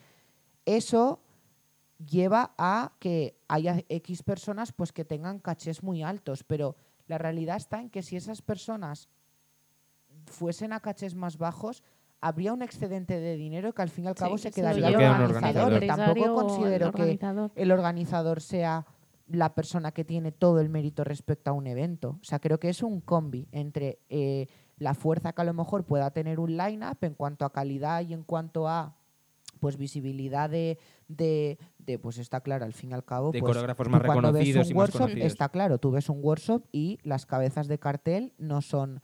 [0.64, 1.20] eso
[1.98, 7.56] lleva a que haya X personas pues que tengan cachés muy altos, pero la realidad
[7.56, 9.08] está en que si esas personas
[10.26, 11.82] fuesen a cachés más bajos,
[12.20, 14.94] habría un excedente de dinero que al fin y al cabo Sí, se quedaría el
[14.96, 15.72] organizador.
[15.72, 15.82] organizador.
[15.82, 17.18] Y Tampoco el considero que
[17.54, 18.86] el organizador sea
[19.28, 22.18] la persona que tiene todo el mérito respecto a un evento.
[22.20, 24.46] O sea, creo que es un combi entre eh,
[24.78, 28.12] la fuerza que a lo mejor pueda tener un line-up en cuanto a calidad y
[28.12, 28.96] en cuanto a
[29.58, 33.32] pues visibilidad de, de, de, pues está claro, al fin y al cabo.
[33.32, 35.26] De pues, coreógrafos más cuando ves reconocidos un y más workshop, conocidos.
[35.26, 39.02] Está claro, tú ves un workshop y las cabezas de cartel no son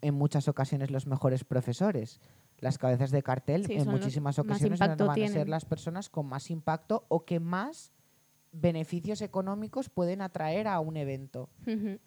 [0.00, 2.20] en muchas ocasiones los mejores profesores.
[2.58, 6.26] Las cabezas de cartel Sí, en muchísimas más ocasiones van a ser las personas con
[6.26, 7.92] más impacto o que más
[8.52, 11.48] beneficios económicos pueden atraer a un evento.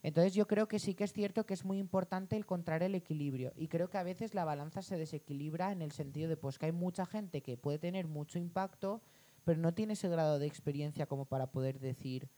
[0.04, 3.52] Entonces yo creo que sí que es cierto que es muy importante encontrar el equilibrio
[3.56, 6.68] y creo que a veces la balanza se desequilibra en el sentido de pues que
[6.68, 9.02] hay mucha gente que puede tener mucho impacto
[9.46, 12.30] pero no tiene ese grado de experiencia como para poder decir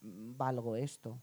[0.00, 1.20] "Mm, valgo esto.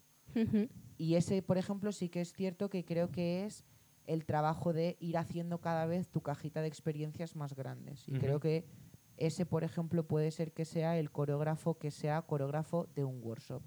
[0.97, 3.65] Y ese, por ejemplo, sí que es cierto que creo que es
[4.05, 8.07] el trabajo de ir haciendo cada vez tu cajita de experiencias más grandes.
[8.07, 8.65] Y creo que
[9.17, 13.63] ese, por ejemplo, puede ser que sea el coreógrafo que sea coreógrafo de un workshop.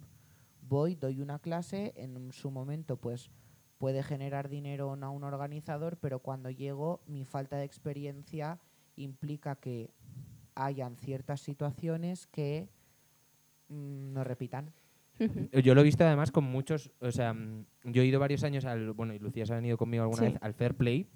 [0.62, 3.30] Voy, doy una clase, en su momento pues
[3.78, 8.60] puede generar dinero a un organizador, pero cuando llego mi falta de experiencia
[8.94, 9.90] implica que
[10.64, 12.68] hayan ciertas situaciones que
[13.68, 14.72] mm, no repitan.
[15.18, 15.48] Ujú.
[15.62, 18.64] Yo lo he visto además con muchos, o sea, mm, yo he ido varios años
[18.64, 20.32] al, bueno, y Lucía se ha venido conmigo alguna Sí.
[20.32, 21.06] vez al Fair Play.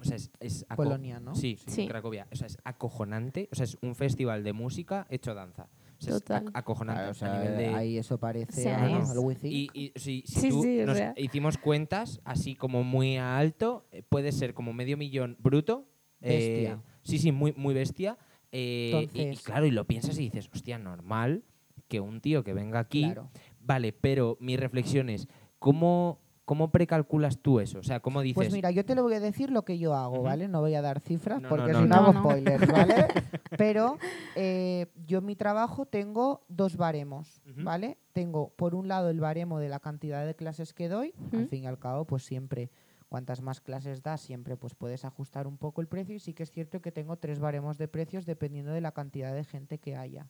[0.00, 1.34] O sea, es, es Polonia, ¿no?
[1.34, 1.82] Sí, Sí.
[1.82, 2.26] en Cracovia.
[2.30, 3.48] O sea, es acojonante.
[3.50, 5.68] O sea, es un festival de música hecho danza.
[5.98, 6.44] O sea, Total.
[6.44, 6.98] es ac- acojonante.
[7.00, 7.74] Claro, o o sea, a sea, nivel de...
[7.74, 9.44] ahí eso parece Sí, ah, ahí no, es-.
[9.44, 11.14] Y, y si, si Sí, tú sí, o nos sea.
[11.16, 15.88] hicimos cuentas así como muy a alto, eh, puede ser como medio millón bruto.
[16.20, 16.28] eh,
[16.64, 16.82] Bestia.
[17.02, 18.16] sí, sí, muy, muy bestia.
[18.52, 21.44] Eh, y- claro, y lo piensas y dices, hostia, normal
[21.88, 23.30] que un tío que venga aquí Claro.
[23.60, 27.78] Vale, pero mi reflexión es, ¿cómo, cómo precalculas tú eso?
[27.80, 28.34] O sea, ¿cómo dices?
[28.36, 30.22] Pues mira, yo te lo voy a decir lo que yo hago.
[30.22, 30.48] ¿vale?
[30.48, 32.18] No voy a dar cifras No, porque no, si no, no, no.
[32.20, 32.94] hago spoilers, ¿vale?
[33.58, 33.98] Pero
[34.36, 37.42] eh, yo en mi trabajo tengo dos baremos.
[37.56, 37.98] ¿vale?
[38.12, 41.64] Tengo por un lado el baremo de la cantidad de clases que doy, al fin
[41.64, 42.70] y al cabo, pues siempre
[43.08, 46.42] cuantas más clases das, siempre pues puedes ajustar un poco el precio y sí que
[46.42, 49.96] es cierto que tengo tres baremos de precios dependiendo de la cantidad de gente que
[49.96, 50.28] haya.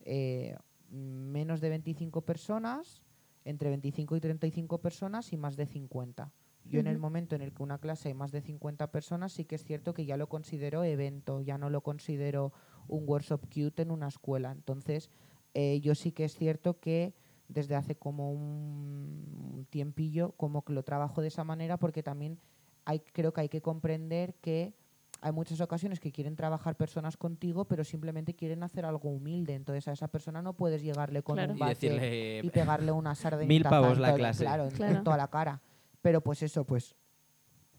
[0.00, 0.56] Eh,
[0.90, 3.02] menos de 25 personas,
[3.44, 6.32] entre 25 y 35 personas y más de 50.
[6.66, 9.44] Yo en el momento en el que una clase hay más de 50 personas, sí
[9.44, 12.54] que es cierto que ya lo considero evento, ya no lo considero
[12.88, 14.50] un workshop cute en una escuela.
[14.50, 15.10] Entonces,
[15.52, 17.12] eh, yo sí que es cierto que
[17.48, 22.38] desde hace como un, tiempillo, como que lo trabajo de esa manera, porque también
[22.84, 24.74] hay, creo que hay que comprender que
[25.20, 29.54] hay muchas ocasiones que quieren trabajar personas contigo, pero simplemente quieren hacer algo humilde.
[29.54, 31.52] Entonces a esa persona no puedes llegarle con Claro.
[31.52, 34.44] un Y bate decirle, y pegarle una sardinita Mil pavos la clase.
[34.44, 34.96] Claro, en- Claro.
[34.98, 35.62] en toda la cara.
[36.02, 36.94] Pero pues eso, pues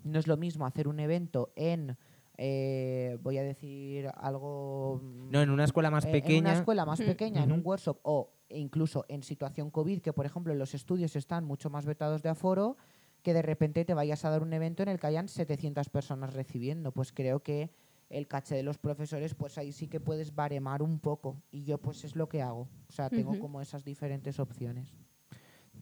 [0.03, 1.95] no es lo mismo hacer un evento en,
[2.37, 4.99] eh, voy a decir algo...
[5.29, 6.37] no, en una escuela más eh, pequeña.
[6.37, 7.05] En una escuela más Mm.
[7.05, 11.45] pequeña, en un workshop o incluso en situación COVID, que por ejemplo los estudios están
[11.45, 12.77] mucho más vetados de aforo,
[13.21, 16.33] que de repente te vayas a dar un evento en el que hayan 700 personas
[16.33, 16.91] recibiendo.
[16.91, 17.71] Pues creo que
[18.09, 21.41] el caché de los profesores, pues ahí sí que puedes baremar un poco.
[21.51, 22.67] Y yo pues es lo que hago.
[22.87, 24.95] O sea, tengo como esas diferentes opciones.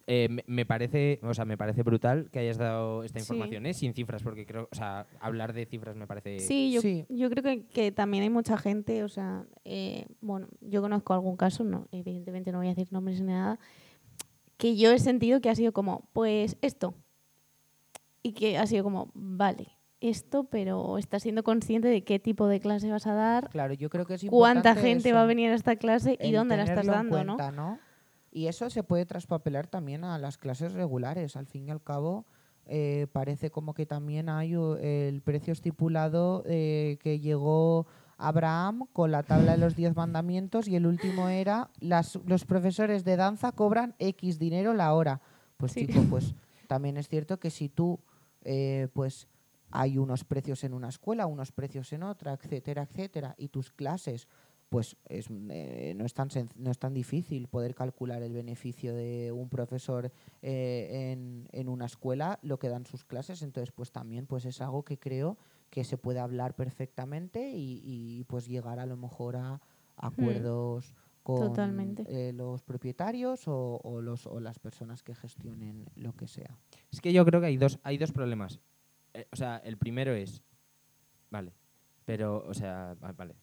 [0.05, 3.23] Eh, me, me parece, o sea, me parece brutal que hayas dado esta Sí.
[3.23, 3.73] información, ¿eh?
[3.73, 6.39] sin cifras, porque creo, o sea, hablar de cifras me parece.
[6.39, 7.05] Sí, yo, Sí.
[7.07, 11.37] yo creo que, que también hay mucha gente, o sea, eh, bueno, yo conozco algún
[11.37, 13.59] caso, no, evidentemente no voy a decir nombres ni nada,
[14.57, 16.95] que yo he sentido que ha sido como, pues esto.
[18.21, 22.59] Y que ha sido como, vale, esto, pero estás siendo consciente de qué tipo de
[22.59, 25.49] clase vas a dar, Claro, yo creo que es cuánta gente eso, va a venir
[25.51, 27.79] a esta clase y dónde la estás dando, ¿no?
[28.35, 31.35] Y eso se puede traspapelar también a las clases regulares.
[31.35, 32.25] Al fin y al cabo,
[32.65, 37.85] eh, parece como que también hay u- el precio estipulado eh, que llegó
[38.17, 43.03] Abraham con la tabla de los diez mandamientos y el último era las, los profesores
[43.03, 45.21] de danza cobran X dinero la hora.
[45.57, 45.85] Pues Sí.
[45.85, 46.33] chico, pues
[46.67, 47.99] también es cierto que si tú,
[48.43, 49.27] eh, pues
[49.69, 54.27] hay unos precios en una escuela, unos precios en otra, etcétera, etcétera, y tus clases
[54.73, 59.31] pues es, eh, no, es tan no es tan difícil poder calcular el beneficio de
[59.31, 64.25] un profesor eh, en, en una escuela, lo que dan sus clases, entonces pues también
[64.25, 65.37] pues es algo que creo
[65.69, 69.61] que se puede hablar perfectamente y, y, pues llegar a lo mejor a
[69.95, 72.03] acuerdos con Totalmente.
[72.07, 76.57] eh, los propietarios o, o los, o las personas que gestionen lo que sea.
[76.91, 78.59] Es que yo creo que hay dos, hay dos problemas.
[79.13, 80.41] Eh, o sea, el primero es.
[81.29, 81.53] Vale.
[82.05, 83.35] Pero, o sea, va- vale.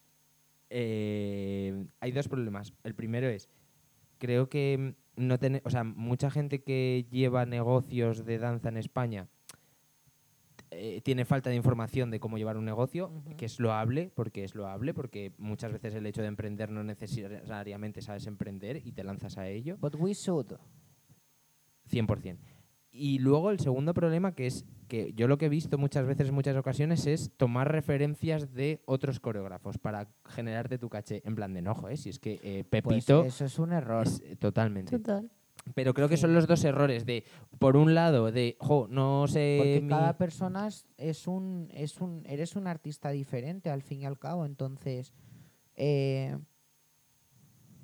[0.71, 2.73] Eh, hay dos problemas.
[2.85, 3.51] El primero es.
[4.19, 5.61] Creo que mm, no tiene.
[5.65, 9.29] O sea, mucha gente que lleva negocios de danza en España
[10.73, 14.55] eh, tiene falta de información de cómo llevar un negocio, que es loable, porque es
[14.55, 19.37] loable, porque muchas veces el hecho de emprender no necesariamente sabes emprender y te lanzas
[19.37, 19.77] a ello.
[19.79, 20.55] But we should.
[21.91, 22.60] 100%.
[22.93, 26.29] Y luego el segundo problema, que es que yo lo que he visto muchas veces,
[26.29, 31.23] en muchas ocasiones, es tomar referencias de otros coreógrafos para generarte tu caché.
[31.25, 31.97] En plan de enojo, ¿eh?
[31.97, 34.07] Si es que eh, Pues Pepito eso es un error.
[34.07, 34.99] es, eh, totalmente.
[34.99, 35.31] Total.
[35.75, 37.23] Pero creo que son los dos errores de,
[37.61, 39.57] por un lado, de, jo, no sé...
[39.59, 44.01] Porque mi- cada persona es, es un, es un, eres un artista diferente al fin
[44.01, 45.13] y al cabo, entonces
[45.77, 46.37] eh,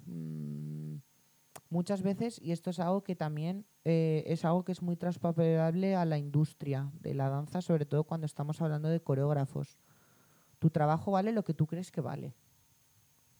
[0.07, 0.97] mm,
[1.71, 5.95] muchas veces, y esto es algo que también eh, es algo que es muy traspapelable
[5.95, 9.79] a la industria de la danza, sobre todo cuando estamos hablando de coreógrafos.
[10.59, 12.35] Tu trabajo vale lo que tú crees que vale.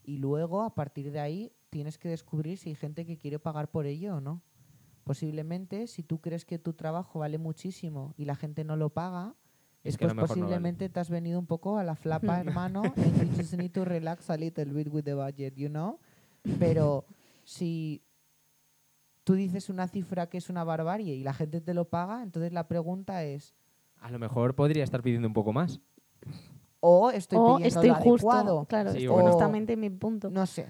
[0.05, 3.73] Y luego, a partir de ahí, tienes que descubrir si hay gente que quiere pagar
[3.73, 4.41] por ello o no.
[5.03, 9.35] Posiblemente, si tú crees que tu trabajo vale muchísimo y la gente no lo paga,
[9.83, 10.29] Es pues no vale.
[10.29, 13.85] posiblemente te has venido un poco a la flapa, hermano, and you just need to
[13.85, 15.99] relax a little bit with the budget, you know?
[16.61, 17.05] Pero
[17.43, 18.06] si
[19.27, 22.53] tú dices una cifra que es una barbarie y la gente te lo paga, entonces
[22.53, 23.57] la pregunta es,
[23.99, 25.81] A lo mejor podría estar pidiendo un poco más.
[26.79, 29.33] o estoy o pidiendo estoy lo justo, adecuado, claro, Sí, bueno.
[29.33, 30.31] justamente mi punto.
[30.31, 30.67] no sé.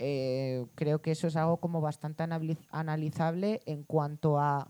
[0.00, 4.66] Eh, creo que eso es algo como bastante analiz- analizable en cuanto a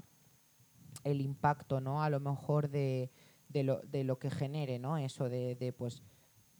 [1.04, 2.02] el impacto, ¿no?
[2.02, 3.10] A lo mejor de,
[3.48, 4.98] de, lo, de lo que genere, ¿no?
[4.98, 6.02] Eso de, de, pues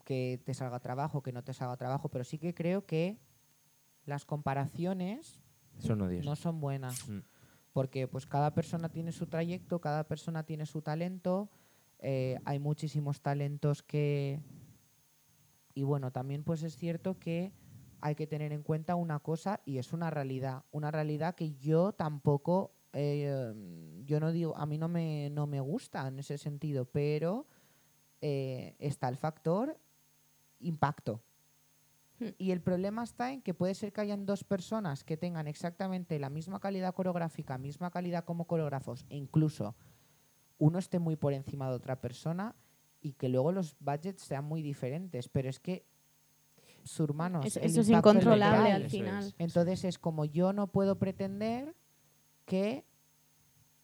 [0.06, 3.18] que te salga trabajo, que no te salga trabajo, pero sí que creo que
[4.06, 5.42] las comparaciones
[5.80, 6.24] Son odios.
[6.24, 7.20] no son buenas Mm.
[7.72, 11.50] porque pues cada persona tiene su trayecto, cada persona tiene su talento,
[11.98, 14.40] eh, hay muchísimos talentos que
[15.74, 17.52] y bueno también pues es cierto que
[18.00, 21.92] hay que tener en cuenta una cosa y es una realidad, una realidad que yo
[21.92, 23.52] tampoco eh,
[24.04, 27.46] yo no digo a mí no me no me gusta en ese sentido, pero
[28.20, 29.78] eh, está el factor
[30.58, 31.22] impacto.
[32.38, 36.18] Y el problema está en que puede ser que hayan dos personas que tengan exactamente
[36.18, 39.74] la misma calidad coreográfica, misma calidad como coreógrafos, e incluso
[40.58, 42.54] uno esté muy por encima de otra persona
[43.00, 45.28] y que luego los budgets sean muy diferentes.
[45.28, 45.86] Pero es que,
[46.84, 49.24] surmanos, Es- eso es incontrolable al final.
[49.24, 49.34] es.
[49.38, 51.74] Entonces es como yo no puedo pretender
[52.44, 52.84] que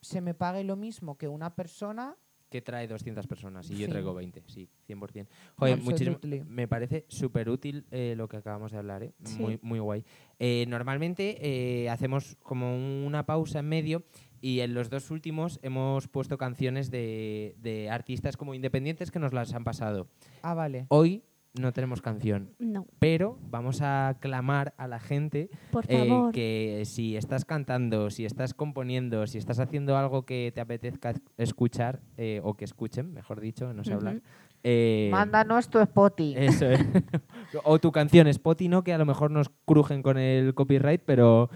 [0.02, 2.16] se me pague lo mismo que una persona
[2.48, 5.26] que trae 200 personas y yo traigo 20, sí, 100%.
[5.56, 9.12] Joder, muchísimo, me parece súper útil eh, lo que acabamos de hablar, ¿eh?
[9.24, 9.40] Sí.
[9.40, 10.04] muy, muy guay.
[10.38, 14.04] Eh, normalmente eh, hacemos como una pausa en medio
[14.40, 19.32] y en los dos últimos hemos puesto canciones de, de artistas como independientes que nos
[19.32, 20.08] las han pasado.
[20.42, 20.86] Ah, vale.
[20.88, 21.24] Hoy
[21.60, 26.32] no tenemos canción, No, pero vamos a clamar a la gente por eh, favor.
[26.32, 32.00] que si estás cantando, si estás componiendo, si estás haciendo algo que te apetezca escuchar,
[32.16, 34.16] eh, o que escuchen, mejor dicho, no sé hablar.
[34.16, 34.24] Ujú.
[34.64, 36.34] eh, Mándanos tu Spotify.
[36.36, 36.80] Eso es.
[37.64, 38.84] o tu canción Spotify, ¿no?
[38.84, 41.48] Que a lo mejor nos crujen con el copyright, pero,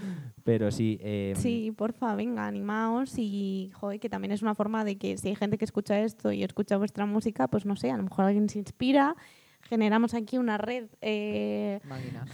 [0.44, 0.98] Pero sí.
[1.02, 5.28] eh, Sí, porfa, venga, animaos y joder, que también es una forma de que si
[5.28, 8.24] hay gente que escucha esto y escucha vuestra música, pues no sé, a lo mejor
[8.24, 9.16] alguien se inspira.
[9.70, 11.78] Generamos aquí una red eh,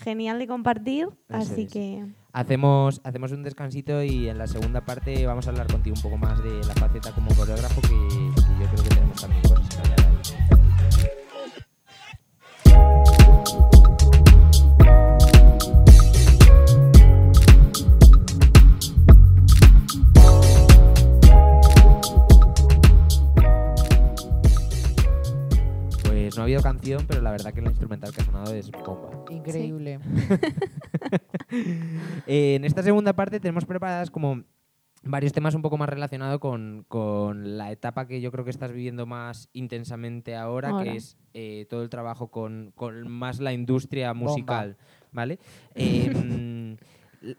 [0.02, 1.72] genial de compartir, así es.
[1.72, 6.02] que Hacemos, hacemos un descansito y en la segunda parte vamos a hablar contigo un
[6.02, 8.95] poco más de la faceta como coreógrafo, que, que yo creo que
[26.36, 29.24] no ha habido canción, pero la verdad que la instrumental que ha sonado es bomba.
[29.30, 29.98] Increíble.
[32.26, 34.42] Eh, en esta segunda parte tenemos preparadas como
[35.04, 38.72] varios temas un poco más relacionados con, con la etapa que yo creo que estás
[38.72, 40.84] viviendo más intensamente ahora, Ahora.
[40.84, 44.76] que es eh, todo el trabajo con, con más la industria musical,
[45.12, 45.38] ¿vale?
[45.74, 46.10] Eh,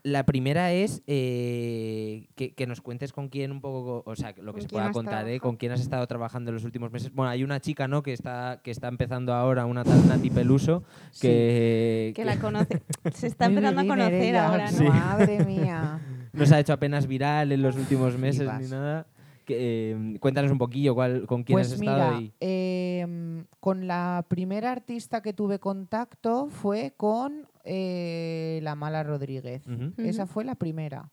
[0.03, 4.53] la primera es eh, que, que nos cuentes con quién un poco, o sea, lo
[4.53, 5.39] que ¿Con se pueda has contar, ¿eh?
[5.39, 7.13] con quién has estado trabajando en los últimos meses.
[7.13, 8.03] Bueno, hay una chica, ¿no?
[8.03, 10.83] Que está, que está empezando ahora, una tal Nati Peluso,
[11.21, 12.81] que, que la conoce.
[13.13, 14.47] Se está empezando a conocer ella.
[14.47, 14.77] ahora, ¿no?
[14.77, 14.83] Sí.
[14.83, 15.99] Madre mía.
[16.33, 19.07] no se ha hecho apenas viral en los últimos meses ni nada.
[19.45, 23.87] Que, eh, cuéntanos un poquillo cuál, con quién Pues has estado mira, y em, con
[23.87, 29.63] la primera artista que tuve contacto fue con eh, la Mala Rodríguez.
[29.97, 31.11] Esa fue la primera.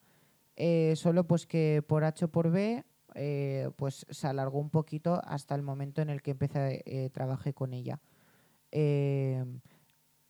[0.56, 2.84] Eh, solo pues que por H o por B
[3.16, 7.52] eh, pues se alargó un poquito hasta el momento en el que empecé eh, trabajé
[7.54, 8.00] con ella.
[8.70, 9.44] Eh,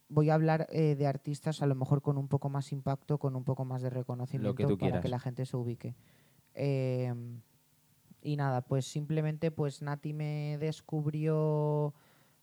[0.07, 3.35] voy a hablar eh, de artistas a lo mejor con un poco más impacto, con
[3.35, 5.95] un poco más de reconocimiento tú para que la gente se ubique.
[6.55, 7.13] Eh,
[8.21, 11.93] y nada, pues simplemente pues Nati me descubrió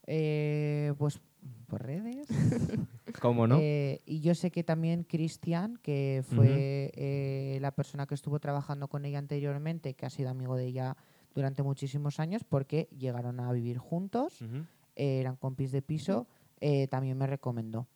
[0.06, 1.20] eh, pues
[1.66, 2.26] por redes.
[3.20, 8.14] cómo no Eh, y yo sé que también Cristian, que fue eh, la persona que
[8.14, 10.96] estuvo trabajando con ella anteriormente, que ha sido amigo de ella
[11.34, 14.42] durante muchísimos años, porque llegaron a vivir juntos,
[14.96, 16.26] eh, eran compis de piso,
[16.90, 17.88] también me recomendó.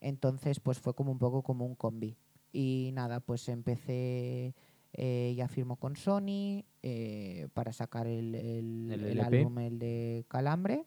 [0.00, 2.16] Entonces, pues fue como un poco como un combi.
[2.52, 4.54] Y nada, pues empecé,
[4.94, 9.38] eh, ya firmó con Sony eh, para sacar el, el- El el LP.
[9.38, 10.84] álbum, el de Calambre.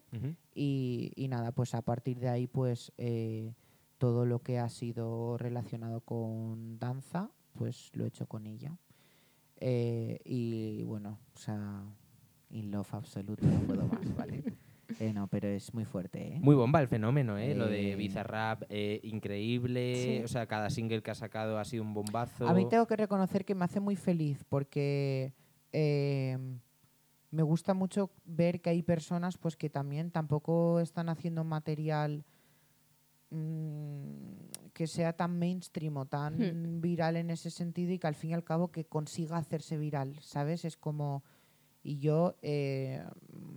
[0.53, 3.53] Y, y nada, pues a partir de ahí, pues eh,
[3.97, 8.77] todo lo que ha sido relacionado con danza, pues lo he hecho con ella.
[9.57, 11.83] Eh, y bueno, o sea,
[12.49, 14.43] in love absoluto, no puedo más, ¿vale?
[14.99, 16.39] Eh, no, pero es muy fuerte, ¿eh?
[16.41, 17.53] Muy bomba el fenómeno, ¿eh?
[17.53, 19.95] Lo de Eh, Bizarrap, eh, increíble.
[19.95, 20.23] Sí.
[20.23, 22.47] O sea, cada single que ha sacado ha sido un bombazo.
[22.47, 25.33] A mí tengo que reconocer que me hace muy feliz porque
[25.71, 26.37] eh,
[27.31, 32.23] me gusta mucho ver que hay personas pues que también tampoco están haciendo material
[33.29, 38.31] mm, que sea tan mainstream o tan viral en ese sentido y que al fin
[38.31, 40.63] y al cabo que consiga hacerse viral, ¿sabes?
[40.63, 41.23] Es como...
[41.87, 43.03] Y yo eh,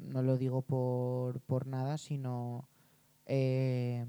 [0.04, 2.68] no lo digo por, por nada, sino
[3.24, 4.04] eh,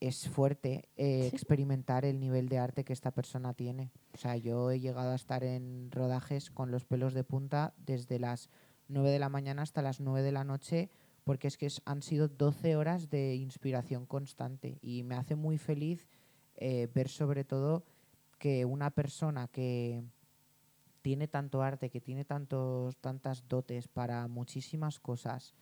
[0.00, 1.34] es fuerte eh, Sí.
[1.36, 3.90] experimentar el nivel de arte que esta persona tiene.
[4.14, 8.20] O sea, yo he llegado a estar en rodajes con los pelos de punta desde
[8.20, 8.50] las
[8.86, 10.88] 9 de la mañana hasta las 9 de la noche,
[11.24, 15.58] porque es que es- han sido 12 horas de inspiración constante y me hace muy
[15.58, 16.06] feliz
[16.60, 17.84] eh, ver sobre todo
[18.38, 20.04] que una persona que
[21.02, 25.54] tiene tanto arte, que tiene tantos, tantas dotes para muchísimas cosas,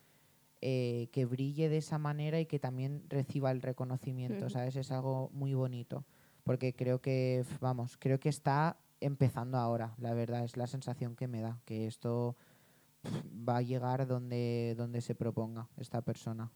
[0.61, 4.49] eh, que brille de esa manera y que también reciba el reconocimiento.
[4.51, 4.77] ¿sabes?
[4.77, 6.05] Es algo muy bonito,
[6.45, 11.29] porque creo que, vamos, creo que está empezando ahora, la verdad, es la sensación que
[11.29, 12.37] me da, que esto
[13.49, 16.51] va a llegar donde, donde se proponga esta persona.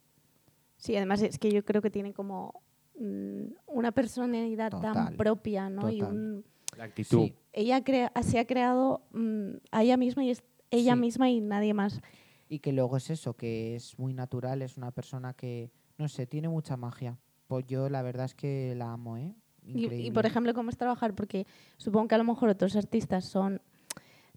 [0.77, 2.63] Sí, además es que yo creo que tiene como
[2.99, 5.91] mm, una personalidad Total, tan propia, ¿no?
[5.91, 6.45] Y un,
[6.81, 7.25] La actitud.
[7.27, 7.35] Sí.
[7.53, 11.01] ella crea, se ha creado mm, a ella misma y es ella Sí.
[11.01, 12.01] misma y nadie más.
[12.49, 16.27] Y que luego es eso, que es muy natural, es una persona que, no sé,
[16.27, 17.19] tiene mucha magia.
[17.49, 19.35] Pues yo la verdad es que la amo, ¿eh?
[19.63, 20.07] Y, Increíble.
[20.07, 21.15] y, por ejemplo, ¿cómo es trabajar?
[21.15, 23.61] Porque supongo que a lo mejor otros artistas son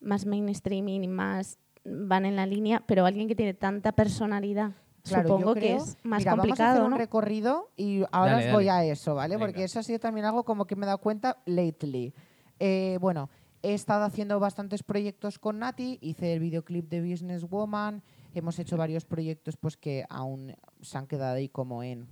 [0.01, 5.27] más mainstream y más van en la línea, pero alguien que tiene tanta personalidad, Claro,
[5.29, 8.33] yo supongo que creo- es más Mira, vamos a complicado, hacer un recorrido y ahora
[8.33, 8.89] Dale, os voy dale.
[8.89, 9.35] a eso, ¿vale?
[9.35, 9.47] Venga.
[9.47, 12.13] Porque eso ha sido también algo como que me he dado cuenta lately.
[12.65, 13.29] Eh, bueno,
[13.61, 18.01] he estado haciendo bastantes proyectos con Nati, hice el videoclip de Business Woman,
[18.33, 22.07] hemos hecho varios proyectos pues que aún se han quedado ahí como en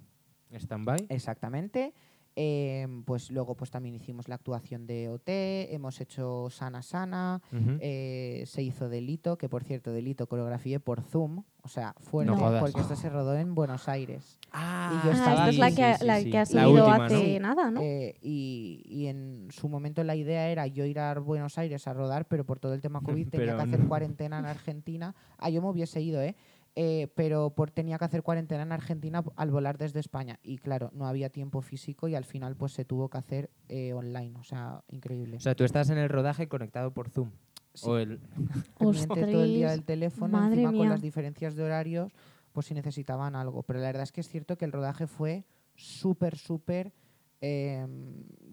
[0.51, 1.05] Stand-by.
[1.07, 1.93] Exactamente.
[2.33, 5.27] Em, pues luego pues también hicimos la actuación de OT,
[5.73, 7.41] hemos hecho Sana Sana,
[7.81, 12.37] eh, se hizo Delito, que por cierto Delito coreografié por Zoom, o sea, fuerte, No
[12.37, 12.61] jodas.
[12.61, 14.39] porque esto se rodó en Buenos Aires.
[14.53, 16.31] Ah, y yo Ah, estaba esta es la que, sí, la sí.
[16.31, 17.47] que ha última, hace ¿no?
[17.49, 17.81] nada, ¿no?
[17.81, 21.93] Eh, y, y en su momento la idea era yo ir a Buenos Aires a
[21.93, 23.89] rodar, pero por todo el tema COVID tenía que hacer no.
[23.89, 25.13] cuarentena en Argentina.
[25.37, 26.35] Ah, yo me hubiese ido, ¿eh?
[26.75, 30.39] Eh, pero por, tenía que hacer cuarentena en Argentina al volar desde España.
[30.41, 33.93] Y claro, no había tiempo físico y al final pues se tuvo que hacer eh,
[33.93, 34.39] online.
[34.39, 35.37] O sea, increíble.
[35.37, 37.31] O sea, tú estás en el rodaje conectado por Zoom.
[37.73, 37.89] Sí.
[37.89, 38.19] O el...
[38.79, 42.13] pendiente todo el día Ostras, del teléfono, madre encima con las diferencias de horarios,
[42.53, 43.63] pues si necesitaban algo.
[43.63, 45.45] Pero la verdad es que es cierto que el rodaje fue
[45.75, 46.93] súper, súper
[47.41, 47.85] eh,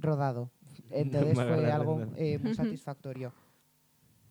[0.00, 0.50] rodado.
[0.90, 3.32] Entonces fue algo eh, muy satisfactorio.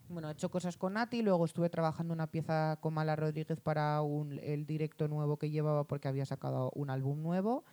[0.09, 4.01] Bueno, he hecho cosas con Nati, luego estuve trabajando una pieza con Mala Rodríguez para
[4.01, 7.65] un- el directo nuevo que llevaba porque había sacado un álbum nuevo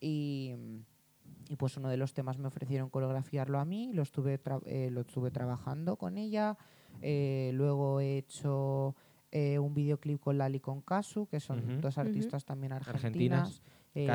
[0.00, 0.54] y,
[1.48, 4.90] y pues uno de los temas me ofrecieron coreografiarlo a mí, lo estuve, tra- eh,
[4.90, 6.58] lo estuve trabajando con ella,
[7.02, 8.96] eh, luego he hecho
[9.30, 11.80] eh, un videoclip con Lali y con Kazu, que son Ujú.
[11.82, 13.04] dos artistas también argentinas.
[13.04, 13.62] Argentinas.
[13.94, 14.06] eh,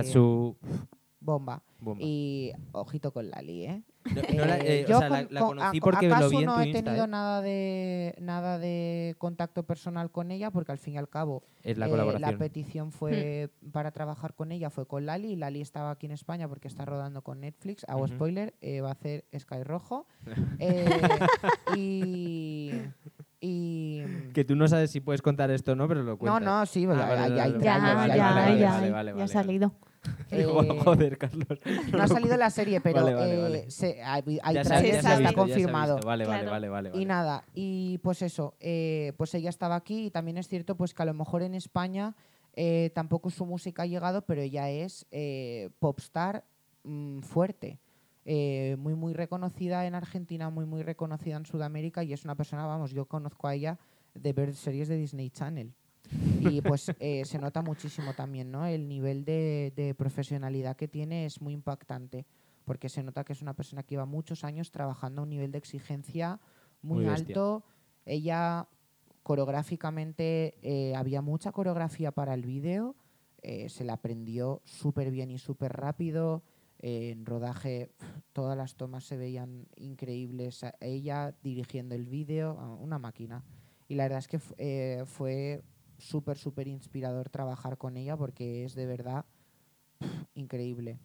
[1.22, 1.64] bomba.
[2.00, 3.84] Y ojito con Lali, ¿eh?
[4.04, 6.16] No- no la- Eh, eh, o yo sea, con- la con- conocí a- porque lo
[6.16, 6.84] acaso vi en no tu he Insta.
[6.84, 7.08] tenido ¿eh?
[7.08, 11.78] nada de nada de contacto personal con ella porque al fin y al cabo Es
[11.78, 12.38] la eh, colaboración.
[12.40, 16.48] petición fue para trabajar con ella fue con Lali y Lali estaba aquí en España
[16.48, 20.08] porque está rodando con Netflix hago spoiler eh, va a hacer Sky Rojo
[20.60, 20.86] Eh,
[21.76, 22.72] y,
[23.40, 24.02] y
[24.34, 26.42] Que tú no sabes si puedes contar esto o no, pero lo no cuentas.
[26.44, 29.74] no sí Ah, ya- vale, ya- vale, vale, ha salido.
[30.32, 31.60] Digo, Eh, joder, Carlos.
[31.92, 33.72] no ha salido la serie pero Vale, vale, eh, vale.
[33.72, 36.08] se- hay, trailers, está visto, ya se ha confirmado visto.
[36.08, 36.52] Vale, vale, Claro.
[36.52, 40.48] vale, vale, Y nada, y pues eso, eh, pues ella estaba aquí y también es
[40.48, 42.16] cierto pues que a lo mejor en España
[42.56, 46.44] eh, tampoco su música ha llegado, pero ella es eh, popstar
[46.84, 47.80] mm, fuerte.
[48.26, 52.66] eh, muy, muy reconocida en Argentina, muy, muy reconocida en Sudamérica y es una persona,
[52.68, 53.80] vamos, yo conozco a ella
[54.14, 55.74] de ver series de Disney Channel.
[56.40, 58.66] Y pues eh, se nota muchísimo también, ¿no?
[58.66, 62.26] El nivel de, de profesionalidad que tiene es muy impactante,
[62.66, 65.52] porque se nota que es una persona que lleva muchos años trabajando a un nivel
[65.52, 66.40] de exigencia
[66.82, 67.64] muy, alto.
[68.06, 68.68] Ella
[69.24, 72.96] coreográficamente eh, había mucha coreografía para el vídeo,
[73.42, 76.44] eh, se la aprendió súper bien y súper rápido.
[76.84, 77.92] en rodaje
[78.34, 80.66] todas las tomas se veían increíbles.
[80.80, 83.44] Ella dirigiendo el vídeo, ah, una máquina.
[83.88, 85.62] Y la verdad es que eh, fue
[86.02, 89.26] súper, súper inspirador trabajar con ella porque es de verdad
[90.34, 91.00] increíble.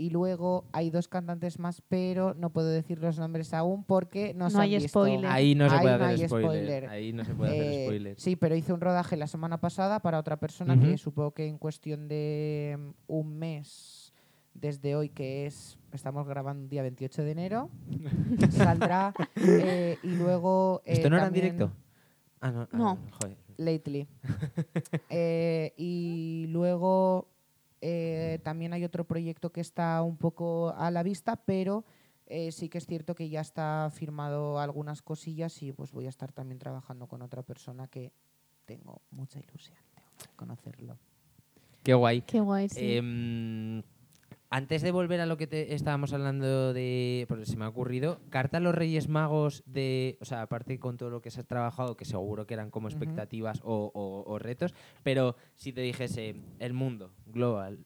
[0.00, 4.48] Y luego hay dos cantantes más, pero no puedo decir los nombres aún porque no,
[4.48, 4.88] se No han hay visto.
[5.04, 5.26] spoiler.
[5.28, 6.50] Ahí no se Ahí puede no hacer hay spoiler.
[6.52, 6.88] spoiler.
[6.88, 8.20] Ahí no se puede hacer Eh, spoiler.
[8.20, 11.58] Sí, pero hice un rodaje la semana pasada para otra persona que supongo que en
[11.58, 14.12] cuestión de mm, un mes
[14.54, 17.68] desde hoy, que es, estamos grabando un día 28 de enero,
[18.52, 20.80] saldrá eh, y luego...
[20.84, 21.72] eh, ¿Esto no era en directo?
[22.40, 22.62] Ah, no.
[22.62, 22.98] ah, No.
[23.20, 23.36] joder.
[23.58, 24.08] Lately.
[25.10, 27.28] Eh, y luego
[27.80, 31.84] eh, también hay otro proyecto que está un poco a la vista, pero
[32.26, 36.10] eh, sí que es cierto que ya está firmado algunas cosillas y pues voy a
[36.10, 38.12] estar también trabajando con otra persona que
[38.64, 40.02] tengo mucha ilusión de
[40.36, 40.98] conocerlo.
[41.82, 42.22] Qué guay.
[42.22, 43.00] Qué guay, sí.
[44.50, 48.18] Antes de volver a lo que te estábamos hablando de, porque se me ha ocurrido,
[48.30, 51.44] carta a los Reyes Magos de, o sea, aparte con todo lo que se ha
[51.44, 56.34] trabajado, que seguro que eran como expectativas o, o- o retos, pero si te dijese
[56.60, 57.84] el mundo global,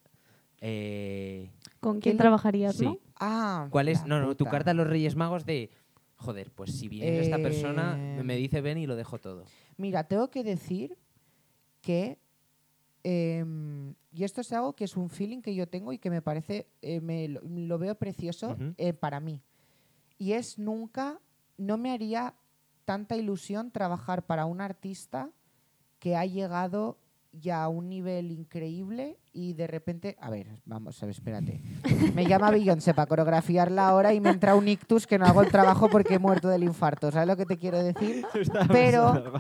[0.61, 1.51] eh,
[1.81, 2.85] ¿Con quién ¿qué- trabajarías, sí.
[2.85, 2.99] no?
[3.19, 4.07] Ah, ¿cuál es?
[4.07, 5.71] No, no, tu carta a los Reyes Magos de,
[6.15, 9.47] joder, pues si viene esta persona, Eh, me dice ven y lo dejo todo.
[9.79, 10.97] Mira, tengo que decir
[11.81, 12.19] que,
[13.05, 16.23] em, y esto es algo que es un feeling que yo tengo y que me
[16.23, 19.41] parece, eh, me lo, lo veo precioso eh, para mí.
[20.19, 21.21] Y es nunca,
[21.57, 22.35] no me haría
[22.85, 25.31] tanta ilusión trabajar para un artista
[25.99, 26.97] que ha llegado
[27.33, 31.61] ya a un nivel increíble y de repente, a ver, vamos, a ver, espérate.
[32.15, 35.51] Me llama Beyoncé para coreografiarla ahora y me entra un ictus que no hago el
[35.51, 37.11] trabajo porque he muerto del infarto.
[37.11, 38.25] ¿Sabes lo que te quiero decir?
[38.69, 39.33] Pero-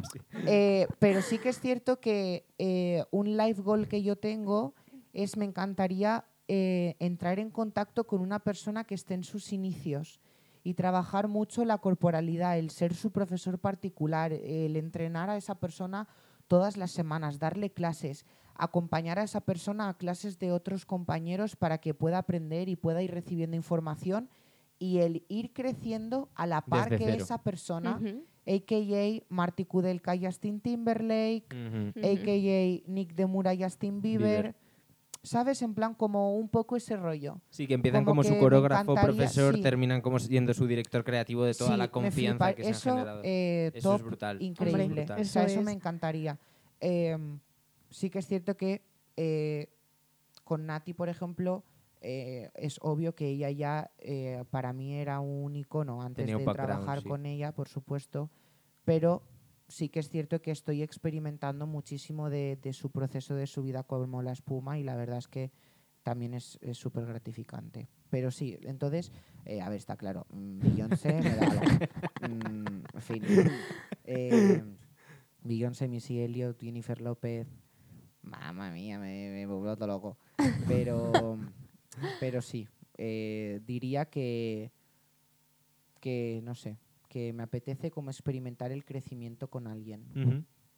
[0.47, 4.75] Eh, pero sí que es cierto que eh, un life goal que yo tengo
[5.13, 10.21] es me encantaría eh, entrar en contacto con una persona que esté en sus inicios
[10.65, 16.09] y trabajar mucho la corporalidad, el ser su profesor particular, el entrenar a esa persona
[16.53, 21.79] todas las semanas, darle clases, acompañar a esa persona a clases de otros compañeros para
[21.79, 24.29] que pueda aprender y pueda ir recibiendo información
[24.79, 27.25] y el ir creciendo a la par Desde que cero.
[27.25, 27.99] esa persona
[28.47, 29.25] a.k.a.
[29.31, 31.47] Marty Kudelka y Justin Timberlake,
[31.97, 32.91] a.k.a.
[32.91, 34.43] Nick Demura y Justin Bieber.
[34.43, 34.62] Bieber.
[35.23, 35.63] ¿Sabes?
[35.63, 37.41] En plan como un poco ese rollo.
[37.51, 39.63] Sí, que empiezan Como como, que su coreógrafo, profesor, sí.
[39.63, 43.21] terminan como siendo su director creativo de toda Sí, la confianza que se han generado.
[43.25, 44.43] eh, Eso top, es brutal.
[44.43, 44.87] increíble.
[44.89, 45.21] brutal.
[45.21, 46.39] O sea, Eso eso me encantaría.
[46.81, 47.39] Em,
[47.91, 48.83] sí que es cierto que
[49.17, 49.69] eh,
[50.45, 51.63] con Nati, por ejemplo,
[52.01, 56.53] eh, es obvio que ella ya eh, para mí era un icono antes Tenía de
[56.53, 57.09] trabajar sí.
[57.09, 58.29] con ella, por supuesto,
[58.85, 59.23] pero
[59.73, 64.23] sí que es cierto que estoy experimentando muchísimo de, de su proceso de subida como
[64.23, 65.51] la espuma y la verdad es que
[66.03, 67.89] también es súper gratificante.
[68.11, 69.13] Pero sí, entonces,
[69.45, 71.63] eh, a ver, está claro, mm, Beyoncé me da algo.
[72.23, 73.23] Mm, en fin.
[74.05, 74.63] Eh,
[75.43, 77.49] Beyoncé, Missy Elliott, Jennifer López.
[78.23, 80.19] Mamma mía, me, me todo loco.
[80.69, 81.37] Pero,
[82.21, 84.71] pero sí, eh, diría que,
[86.01, 86.77] que, no sé,
[87.13, 90.09] que me apetece como experimentar el crecimiento con alguien.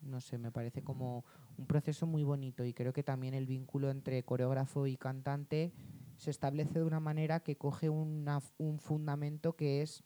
[0.00, 1.24] No sé, me parece como
[1.56, 5.72] un proceso muy bonito y creo que también el vínculo entre coreógrafo y cantante
[6.16, 10.02] se establece de una manera que coge una un fundamento que es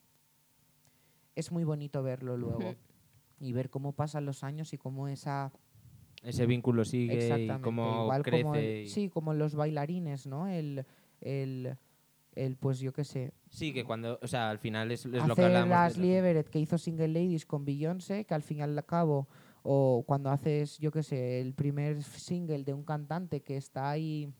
[1.35, 2.75] es muy bonito verlo luego
[3.39, 5.51] y ver cómo pasan los años y cómo esa
[6.21, 8.41] Ese vínculo sigue y exactamente cómo igual crece.
[8.43, 10.85] como el- sí como los bailarines no el
[11.21, 11.75] el,
[12.35, 15.35] el pues yo qué sé Sí, que cuando, o sea, al final es, es lo
[15.35, 15.75] que hablamos.
[15.75, 19.27] Ashley Everett que hizo Single Ladies con Beyoncé, que al fin y al cabo,
[19.63, 24.31] o cuando haces, yo qué sé, el primer single de un cantante que está ahí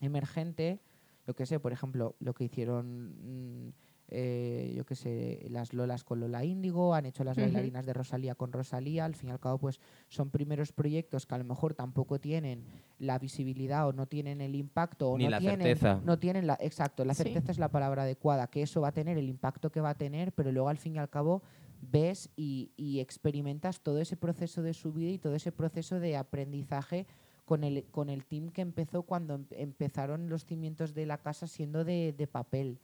[0.00, 0.80] emergente,
[1.26, 3.72] yo qué sé, por ejemplo, lo que hicieron, mm,
[4.14, 8.34] eh, yo qué sé, las Lolas con Lola Índigo, han hecho las bailarinas de Rosalía
[8.34, 11.74] con Rosalía, al fin y al cabo, pues son primeros proyectos que a lo mejor
[11.74, 12.62] tampoco tienen
[12.98, 16.00] la visibilidad o no tienen el impacto o Ni no la tienen, certeza.
[16.04, 17.22] no tienen la, exacto, la Sí.
[17.24, 19.94] certeza es la palabra adecuada, que eso va a tener el impacto que va a
[19.96, 21.42] tener, pero luego al fin y al cabo
[21.80, 27.06] ves y, y experimentas todo ese proceso de subida y todo ese proceso de aprendizaje
[27.44, 31.46] con el, con el team que empezó cuando em- empezaron los cimientos de la casa
[31.48, 32.78] siendo de, de papel.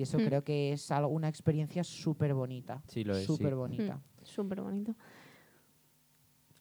[0.00, 0.24] Y eso Hmm.
[0.24, 2.82] creo que es algo, una experiencia súper bonita.
[2.88, 3.26] Sí, lo es.
[3.26, 3.26] sí.
[3.26, 3.96] Súper bonita.
[3.96, 4.94] Mm, Súper bonito.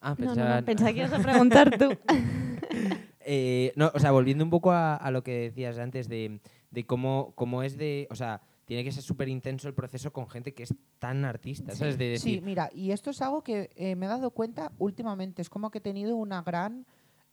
[0.02, 1.90] Ah, No, no, pensaba- no, pensaba que ibas a preguntar tú.
[3.32, 6.40] Eh, no, o sea, volviendo un poco a, a lo que decías antes de,
[6.72, 8.08] de cómo, cómo es de.
[8.10, 11.76] O sea, tiene que ser súper intenso el proceso con gente que es tan artista,
[11.76, 11.98] ¿sabes?
[11.98, 15.42] De Sí, mira, y esto es algo que eh, me he dado cuenta últimamente.
[15.44, 16.86] Es como que he tenido una gran.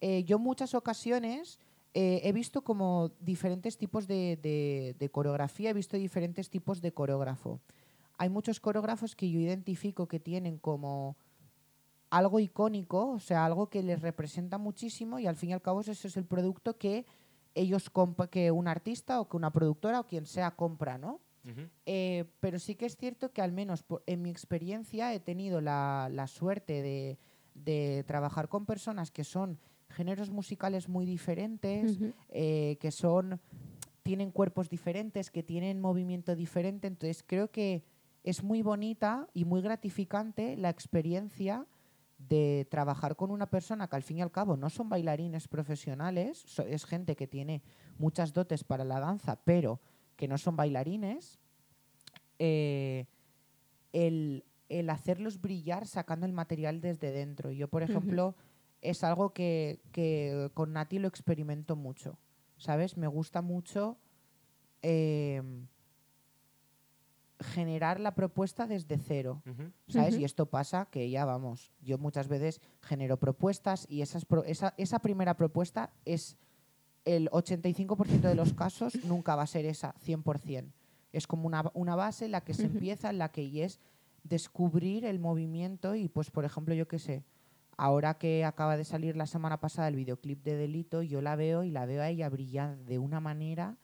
[0.03, 1.59] eh, yo muchas ocasiones
[1.99, 6.93] eh, he visto como diferentes tipos de, de- de coreografía, he visto diferentes tipos de
[6.93, 7.61] coreógrafo.
[8.19, 11.17] Hay muchos coreógrafos que yo identifico que tienen como
[12.11, 15.81] algo icónico, o sea, algo que les representa muchísimo y al fin y al cabo
[15.81, 17.05] ese es el producto que
[17.55, 17.91] ellos
[18.31, 21.21] que un artista o que una productora o quien sea compra, ¿no?
[21.87, 25.61] Eh, pero sí que es cierto que al menos por- en mi experiencia he tenido
[25.61, 27.19] la, la suerte de,
[27.55, 29.59] de trabajar con personas que son
[29.97, 33.41] géneros musicales muy diferentes, eh, que son
[34.03, 36.87] tienen cuerpos diferentes, que tienen movimiento diferente.
[36.87, 37.83] Entonces creo que
[38.23, 41.67] es muy bonita y muy gratificante la experiencia
[42.19, 46.39] de trabajar con una persona que al fin y al cabo no son bailarines profesionales,
[46.47, 47.63] so- es gente que tiene
[47.99, 49.81] muchas dotes para la danza, pero
[50.17, 51.39] que no son bailarines,
[52.39, 53.07] eh,
[53.93, 57.51] el, el hacerlos brillar sacando el material desde dentro.
[57.51, 58.35] Yo, por ejemplo,
[58.91, 62.19] es algo que, que con Nati lo experimento mucho,
[62.57, 62.97] ¿sabes?
[62.97, 63.97] Me gusta mucho
[64.83, 65.43] eh,
[67.41, 69.43] generar la propuesta desde cero.
[69.89, 70.15] ¿sabes?
[70.21, 74.75] Y esto pasa que ya vamos, yo muchas veces genero propuestas y esas pro- esa,
[74.79, 76.37] esa primera propuesta es
[77.05, 80.73] el 85% de los casos nunca va a ser esa, 100%.
[81.13, 83.81] Es como una, una base en la que se empieza, en la que y es
[84.25, 87.23] descubrir el movimiento y pues por ejemplo yo qué sé,
[87.77, 91.65] ahora que acaba de salir la semana pasada el videoclip de Delito, yo la veo
[91.65, 93.77] y la veo a ella brillar de una manera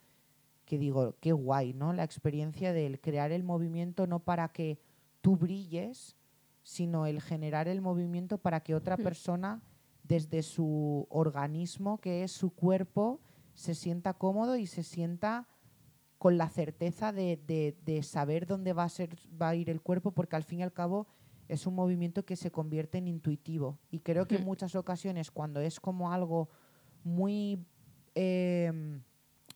[0.65, 1.93] que digo, qué guay, ¿no?
[1.93, 4.79] La experiencia del crear el movimiento no para que
[5.21, 6.17] tú brilles,
[6.63, 9.63] sino el generar el movimiento para que otra persona,
[10.05, 13.21] desde su organismo, que es su cuerpo,
[13.55, 15.49] se sienta cómodo y se sienta
[16.19, 19.81] con la certeza de, de- de saber dónde va a, ser, va a ir el
[19.83, 21.07] cuerpo, porque al fin y al cabo
[21.53, 23.79] es un movimiento que se convierte en intuitivo.
[23.91, 26.49] Y creo que en muchas ocasiones, cuando es como algo
[27.05, 27.63] muy,
[28.15, 29.03] em,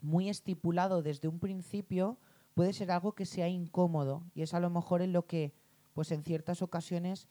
[0.02, 2.18] muy estipulado desde un principio,
[2.52, 4.22] puede ser algo que sea incómodo.
[4.34, 5.54] Y es a lo mejor en lo que,
[5.94, 7.28] pues en ciertas ocasiones,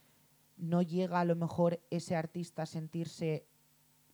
[0.57, 3.45] no llega a lo mejor ese artista a sentirse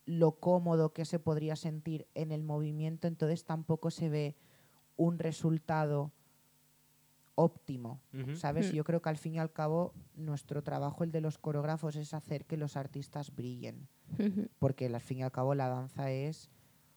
[0.04, 4.36] lo cómodo que se podría sentir en el movimiento, entonces tampoco se ve
[4.96, 6.12] un resultado
[7.34, 8.00] óptimo.
[8.36, 8.70] ¿Sabes?
[8.72, 8.76] Hmm.
[8.76, 12.14] Yo creo que al fin y al cabo nuestro trabajo, el de los coreógrafos, es
[12.14, 13.88] hacer que los artistas brillen.
[14.58, 16.50] Porque al fin y al cabo la danza es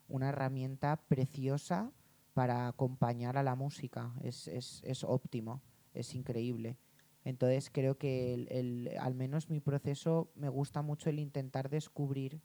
[0.07, 1.91] una herramienta preciosa
[2.33, 4.13] para acompañar a la música.
[4.21, 5.61] Es, es, es óptimo,
[5.93, 6.77] es increíble.
[7.23, 12.41] Entonces creo que el, el- al menos mi proceso me gusta mucho el intentar descubrir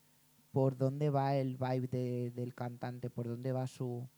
[0.53, 4.09] por dónde va el vibe de- del cantante, por dónde va su...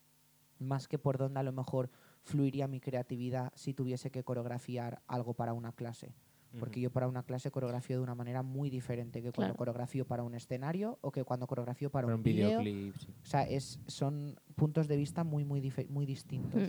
[0.58, 1.90] más que por dónde a lo mejor
[2.22, 6.14] fluiría mi creatividad si tuviese que coreografiar algo para una clase.
[6.58, 9.56] Porque yo para una clase coreografío de una manera muy diferente que cuando Claro.
[9.56, 12.94] coreografío para un escenario o que cuando coreografío para, Para un, un videoclip.
[12.94, 13.08] sí.
[13.22, 16.60] O sea, es, son puntos de vista muy, muy, muy distintos.
[16.60, 16.66] Mm,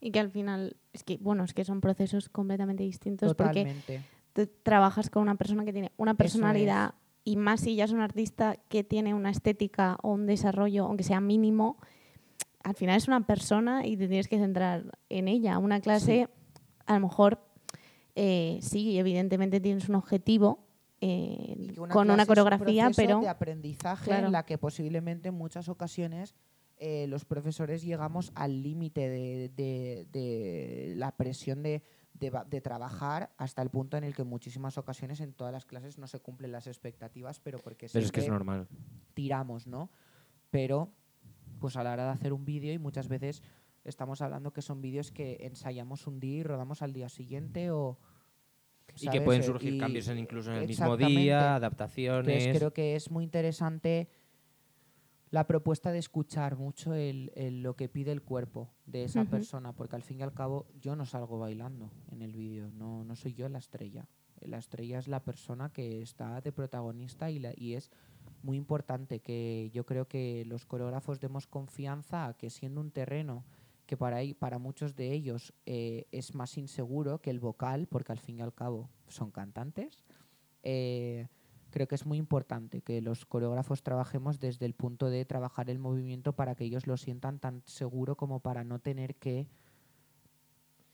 [0.00, 4.02] Y que al final, es que, bueno, es que son procesos completamente distintos porque Totalmente.
[4.32, 6.94] tú trabajas con una persona que tiene una personalidad
[7.24, 11.02] y más si ya es un artista que tiene una estética o un desarrollo, aunque
[11.02, 11.78] sea mínimo,
[12.66, 15.58] al final es una persona y te tienes que centrar en ella.
[15.58, 16.28] Una clase,
[16.86, 17.38] a lo mejor,
[18.16, 20.66] eh, sí, evidentemente tienes un objetivo
[21.00, 24.26] eh, con una es un coreografía, proceso pero de aprendizaje Claro.
[24.26, 26.34] en la que posiblemente en muchas ocasiones
[26.78, 31.82] eh, los profesores llegamos al límite de, de- de la presión de,
[32.14, 35.52] de va- de trabajar hasta el punto en el que en muchísimas ocasiones en todas
[35.52, 38.66] las clases no se cumplen las expectativas, pero porque Pero es que es normal.
[39.14, 39.90] tiramos, ¿no?
[40.50, 40.90] Pero
[41.58, 43.42] pues a la hora de hacer un vídeo y muchas veces
[43.84, 47.98] estamos hablando que son vídeos que ensayamos un día y rodamos al día siguiente o
[48.96, 49.22] Y que ¿sabes?
[49.22, 52.28] pueden surgir y- cambios en incluso en el mismo día, adaptaciones.
[52.34, 54.08] Entonces creo que es muy interesante
[55.30, 59.30] la propuesta de escuchar mucho el, el- lo que pide el cuerpo de esa Ujú.
[59.30, 63.04] persona, porque al fin y al cabo yo no salgo bailando en el vídeo, no,
[63.04, 64.08] no soy yo la estrella.
[64.40, 67.90] La estrella es la persona que está de protagonista y, la- y es
[68.46, 73.44] muy importante que yo creo que los coreógrafos demos confianza a que siendo un terreno
[73.86, 78.18] que para, para muchos de ellos eh, es más inseguro que el vocal, porque al
[78.18, 80.04] fin y al cabo son cantantes,
[80.62, 81.26] eh,
[81.70, 85.78] creo que es muy importante que los coreógrafos trabajemos desde el punto de trabajar el
[85.78, 89.48] movimiento para que ellos lo sientan tan seguro como para no tener que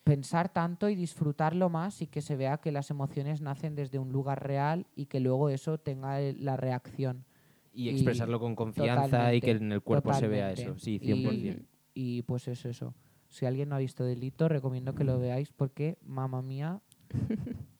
[0.05, 4.11] pensar tanto y disfrutarlo más y que se vea que las emociones nacen desde un
[4.11, 7.25] lugar real y que luego eso tenga la reacción.
[7.73, 10.77] Y y- expresarlo con confianza y que en el cuerpo se vea eso.
[10.79, 11.65] Sí, Y- 100%.
[11.95, 12.95] Y pues es eso.
[13.29, 16.81] Si alguien no ha visto Delito, recomiendo que lo veáis porque, mamá mía,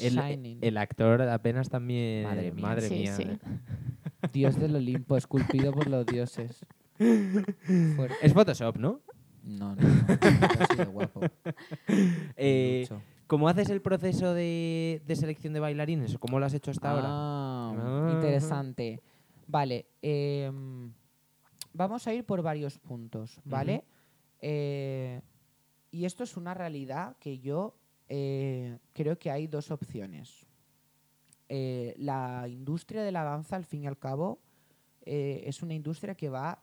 [0.00, 2.24] El, actor apenas también.
[2.24, 2.62] Madre mía.
[2.62, 3.14] Madre Sí, mía.
[3.16, 3.26] sí.
[4.32, 6.64] dios del Olimpo, esculpido por los dioses.
[6.96, 8.14] Fuerte.
[8.22, 9.00] Es Photoshop, ¿no?
[9.44, 9.88] No, no, no,
[10.60, 11.20] así de guapo.
[12.36, 13.02] Eh, Mucho.
[13.26, 16.16] ¿Cómo haces el proceso de, de selección de bailarines?
[16.18, 17.04] ¿Cómo lo has hecho hasta ahora?
[17.08, 18.12] Ah, Ah.
[18.14, 19.00] interesante.
[19.46, 20.92] Vale, em,
[21.72, 23.84] vamos a ir por varios puntos, ¿vale?
[24.40, 25.20] Eh,
[25.90, 27.76] y esto es una realidad que yo
[28.08, 30.46] eh, creo que hay dos opciones.
[31.48, 34.40] Eh, la industria de la danza, al fin y al cabo,
[35.04, 36.62] es una industria que va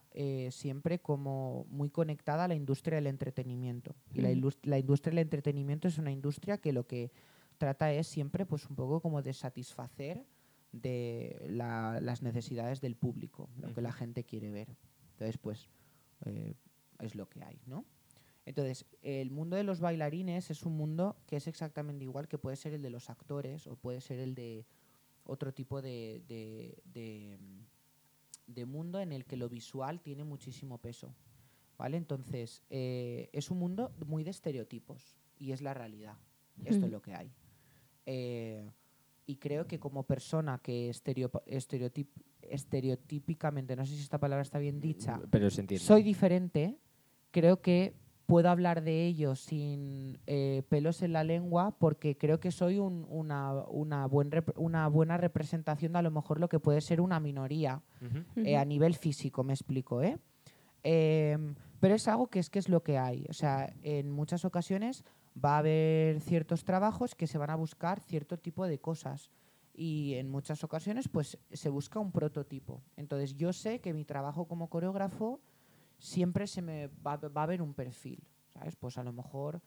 [0.50, 3.94] siempre como muy conectada a la industria del entretenimiento.
[4.14, 4.30] Y la,
[4.64, 7.12] la industria del entretenimiento es una industria que lo que
[7.58, 10.26] trata es siempre pues un poco como de satisfacer
[10.72, 14.76] de la- las necesidades del público, lo que la gente quiere ver.
[15.12, 15.70] Entonces, pues
[16.26, 16.54] eh,
[17.00, 17.86] es lo que hay, ¿no?
[18.46, 22.56] Entonces, el mundo de los bailarines es un mundo que es exactamente igual que puede
[22.56, 24.66] ser el de los actores o puede ser el de
[25.24, 27.38] otro tipo de, de- de,
[28.48, 31.14] de mundo en el que lo visual tiene muchísimo peso.
[31.78, 31.96] ¿Vale?
[31.98, 36.18] Entonces, eh, es un mundo muy de estereotipos y es la realidad.
[36.66, 37.32] Esto es lo que hay.
[38.06, 38.70] Eh,
[39.30, 42.10] y creo que como persona que estereotip-
[42.42, 45.86] estereotípicamente, no sé si esta palabra está bien dicha, Pero se entiende.
[45.86, 46.80] soy diferente,
[47.32, 47.94] creo que
[48.26, 53.06] puedo hablar de ello sin eh, pelos en la lengua porque creo que soy un-
[53.10, 57.20] una, una, buen una buena representación de a lo mejor lo que puede ser una
[57.20, 58.24] minoría Ujú.
[58.48, 60.18] eh, a nivel físico, me explico, ¿eh?
[60.82, 63.26] Em, pero es algo que es que es lo que hay.
[63.30, 65.04] O sea, en muchas ocasiones
[65.44, 69.30] va a haber ciertos trabajos que se van a buscar cierto tipo de cosas.
[69.74, 72.82] Y en muchas ocasiones, pues, se busca un prototipo.
[72.98, 75.40] Entonces, yo sé que mi trabajo como coreógrafo
[75.98, 78.24] siempre se me va, va a haber un perfil.
[78.54, 78.76] ¿Sabes?
[78.76, 79.62] Pues a lo mejor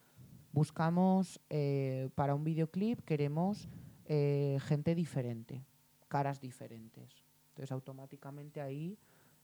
[0.52, 3.68] buscamos eh, para un videoclip, queremos
[4.04, 5.64] eh, gente diferente,
[6.08, 7.24] caras diferentes.
[7.48, 8.98] Entonces, automáticamente ahí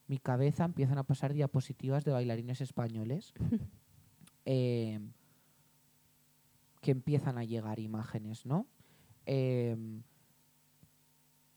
[0.07, 3.33] mi cabeza empiezan a pasar diapositivas de bailarines españoles
[4.45, 4.99] eh,
[6.81, 8.65] que empiezan a llegar imágenes, ¿no?
[9.25, 9.75] Eh,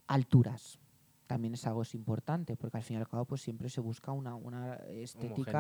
[0.07, 0.79] alturas.
[1.27, 4.13] También es algo es importante, porque al fin y al cabo pues siempre se busca
[4.13, 5.53] una, una estética.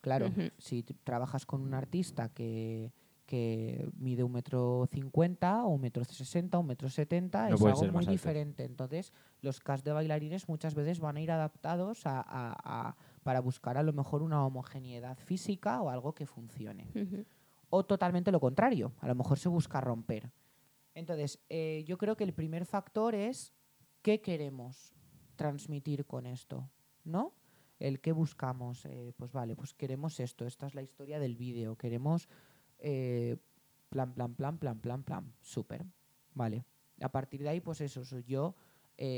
[0.00, 2.92] Claro, si trabajas con un artista que,
[3.26, 7.60] que mide un metro cincuenta o un metro sesenta o un metro setenta, No es
[7.72, 8.64] algo muy diferente.
[8.64, 9.12] Entonces,
[9.42, 12.56] los cast de bailarines muchas veces van a ir adaptados a, a-
[12.88, 16.86] a- para buscar a lo mejor una homogeneidad física o algo que funcione.
[17.70, 20.30] O totalmente lo contrario, a lo mejor se busca romper.
[20.94, 23.52] Entonces, eh, yo creo que el primer factor es
[24.02, 24.94] qué queremos
[25.36, 26.68] transmitir con esto,
[27.04, 27.34] ¿no?
[27.78, 31.76] El qué buscamos, eh, pues vale, pues queremos esto, esta es la historia del vídeo,
[31.76, 32.28] queremos
[32.78, 33.36] eh,
[33.90, 35.86] plan, plan, plan, plan, plan, plan, súper,
[36.34, 36.64] vale.
[37.00, 38.56] A partir de ahí, pues eso, yo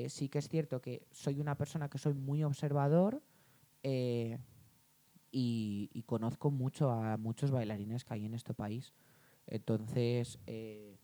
[0.09, 3.22] sí que es cierto que soy una persona que soy muy observador
[5.30, 8.94] y, y conozco mucho a muchos bailarines que hay en este país.
[9.46, 10.98] Entonces, eh,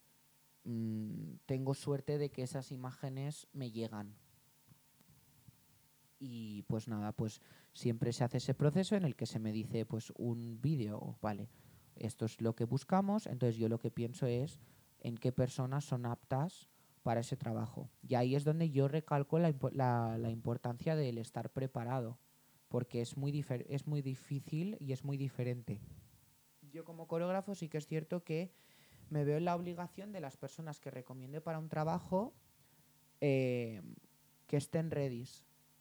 [0.64, 4.14] mm, tengo suerte de que esas imágenes me llegan.
[6.18, 9.84] Y pues nada, pues siempre se hace ese proceso en el que se me dice
[9.84, 11.50] pues un vídeo, vale,
[11.94, 14.60] esto es lo que buscamos, entonces yo lo que pienso es
[15.00, 16.70] en qué personas son aptas
[17.02, 17.90] para ese trabajo.
[18.02, 19.52] Y ahí es donde yo recalco la,
[20.18, 22.18] la importancia del estar preparado,
[22.68, 25.80] porque es muy, es muy difícil y es muy diferente.
[26.72, 28.52] Yo como coreógrafo sí que es cierto que
[29.08, 32.34] me veo en la obligación de las personas que recomiende para un trabajo
[33.20, 33.82] eh,
[34.46, 35.28] que estén ready.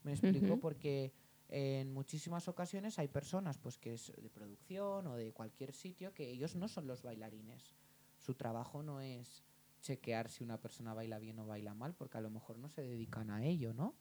[0.03, 0.59] ¿Me explico?
[0.59, 1.13] Porque
[1.49, 6.29] en muchísimas ocasiones hay personas pues que es de producción o de cualquier sitio que
[6.29, 7.75] ellos no son los bailarines.
[8.17, 9.43] Su trabajo no es
[9.81, 12.81] chequear si una persona baila bien o baila mal, porque a lo mejor no se
[12.81, 13.95] dedican a ello, ¿no?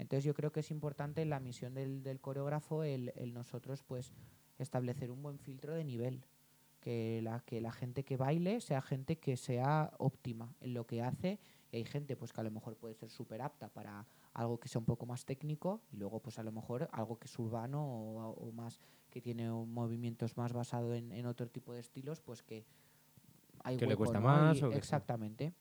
[0.00, 3.82] Entonces yo creo que es importante en la misión del, del coreógrafo el, el nosotros
[3.82, 4.12] pues
[4.58, 6.24] establecer un buen filtro de nivel.
[6.80, 11.02] Que la, que la gente que baile sea gente que sea óptima en lo que
[11.02, 11.38] hace.
[11.70, 14.68] Y hay gente pues que a lo mejor puede ser súper apta para algo que
[14.68, 17.84] sea un poco más técnico y luego pues a lo mejor algo que es urbano
[17.84, 18.80] o, o más
[19.10, 22.64] que tiene un- movimientos más basado en, en otro tipo de estilos, pues que
[23.62, 24.24] hay Que le cuesta ¿no?
[24.26, 25.52] más Y- o exactamente.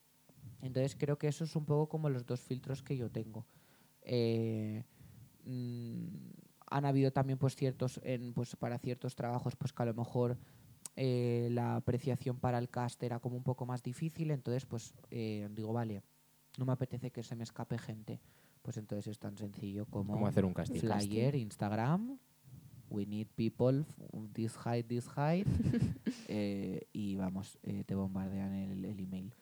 [0.61, 3.45] Entonces creo que eso es un poco como los dos filtros que yo tengo.
[4.03, 4.83] Eh,
[5.45, 6.07] mm,
[6.71, 10.37] han habido también pues ciertos en, pues para ciertos trabajos pues que a lo mejor
[10.95, 15.47] eh, la apreciación para el cast era como un poco más difícil entonces pues eh,
[15.51, 16.03] digo vale
[16.57, 18.19] no me apetece que se me escape gente
[18.61, 20.79] pues entonces es tan sencillo como ¿Cómo hacer un casting?
[20.79, 22.19] flyer Instagram
[22.89, 23.85] we need people
[24.33, 25.47] this height this height
[26.27, 29.33] eh, y vamos eh, te bombardean el, el email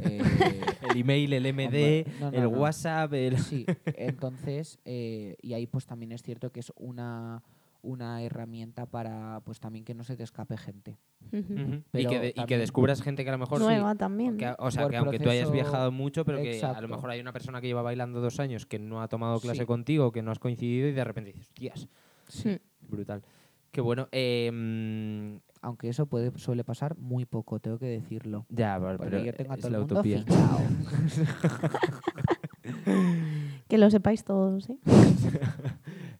[0.00, 0.22] Eh,
[0.90, 2.48] El email, el MD, Hombre, no, no, el no.
[2.60, 3.38] WhatsApp, el...
[3.38, 3.66] Sí,
[3.96, 7.42] entonces, eh, y ahí pues también es cierto que es una,
[7.82, 10.96] una herramienta para pues también que no se te escape gente.
[11.92, 13.58] Y, que de- y que descubras gente que a lo mejor...
[13.58, 14.36] sí, Nueva también.
[14.36, 17.10] que o sea, Por que aunque tú hayas viajado mucho, pero que a lo mejor
[17.10, 19.66] hay una persona que lleva bailando dos años que no ha tomado clase Sí.
[19.66, 21.88] contigo, que no has coincidido y de repente dices, tías,
[22.28, 22.58] Sí.
[22.88, 23.22] brutal.
[23.76, 24.08] Qué bueno.
[24.10, 28.46] eh, mm, Aunque eso puede suele pasar muy poco, tengo que decirlo.
[28.48, 30.18] ya, pero, Porque pero yo tengo a es todo la el mundo utopía.
[30.24, 30.60] fichado.
[33.68, 34.76] Que lo sepáis todos, ¿eh?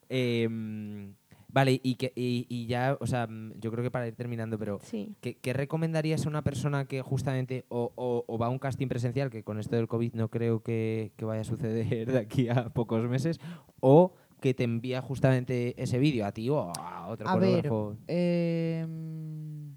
[0.09, 1.14] Em,
[1.48, 4.59] vale, y, que, y, y ya, o sea, mm, yo creo que para ir terminando,
[4.59, 5.14] pero Sí.
[5.20, 8.88] ¿qué, qué recomendarías a una persona que justamente o, o- o va a un casting
[8.88, 12.48] presencial, que con esto del COVID no creo que, que vaya a suceder de aquí
[12.48, 13.40] a pocos meses,
[13.80, 17.97] o que te envía justamente ese vídeo a ti o a otro A ver, coreógrafo?
[18.07, 19.74] em,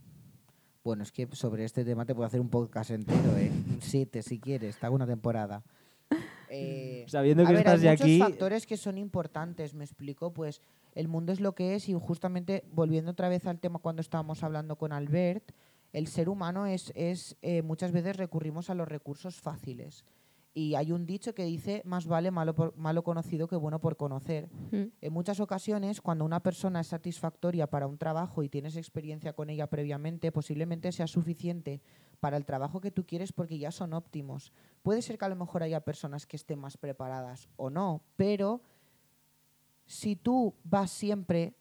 [0.83, 3.51] bueno, es que sobre este tema te puedo hacer un podcast entero, ¿eh?
[3.81, 5.63] Siete, si quieres, hago una temporada.
[6.49, 9.83] Eh, Sabiendo A que ver, estás hay ya muchos aquí, factores que son importantes, me
[9.83, 10.61] explico, pues
[10.95, 14.41] el mundo es lo que es y justamente volviendo otra vez al tema cuando estábamos
[14.43, 15.51] hablando con Albert,
[15.93, 20.05] el ser humano es, es eh, muchas veces recurrimos a los recursos fáciles
[20.59, 23.95] y hay un dicho que dice más vale malo, por- malo conocido que bueno por
[23.95, 24.49] conocer.
[24.71, 24.83] Mm.
[24.99, 29.49] En muchas ocasiones, cuando una persona es satisfactoria para un trabajo y tienes experiencia con
[29.49, 31.81] ella previamente, posiblemente sea suficiente
[32.19, 34.51] para el trabajo que tú quieres porque ya son óptimos.
[34.83, 38.61] Puede ser que a lo mejor haya personas que estén más preparadas o no, pero
[39.85, 41.55] si tú vas siempre,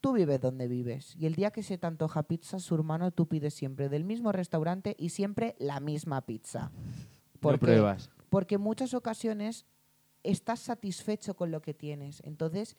[0.00, 1.14] tú vives donde vives.
[1.16, 4.32] Y el día que se te antoja pizza, su hermano, tú pides siempre del mismo
[4.32, 6.70] restaurante y siempre la misma pizza.
[6.72, 8.10] no Porque pruebas.
[8.30, 9.66] Porque en muchas ocasiones
[10.22, 12.22] estás satisfecho con lo que tienes.
[12.24, 12.76] Entonces,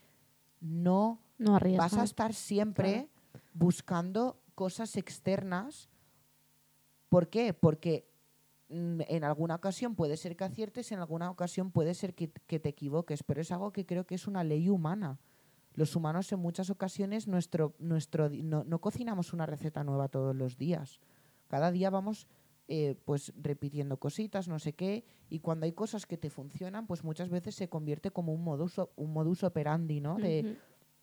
[0.59, 3.09] no No vas a estar siempre
[3.53, 5.89] buscando cosas externas.
[7.09, 7.53] ¿Por qué?
[7.53, 8.07] Porque
[8.69, 12.59] mm, en alguna ocasión puede ser que aciertes, en alguna ocasión puede ser que, que
[12.59, 15.19] te equivoques, pero es algo que creo que es una ley humana.
[15.73, 20.57] Los humanos en muchas ocasiones nuestro, nuestro, no, no cocinamos una receta nueva todos los
[20.57, 20.99] días.
[21.47, 22.27] Cada día vamos
[22.73, 27.03] eh, pues repitiendo cositas, no sé qué, y cuando hay cosas que te funcionan, pues
[27.03, 30.15] muchas veces se convierte como un modus, un modus operandi, ¿no?
[30.17, 30.39] De,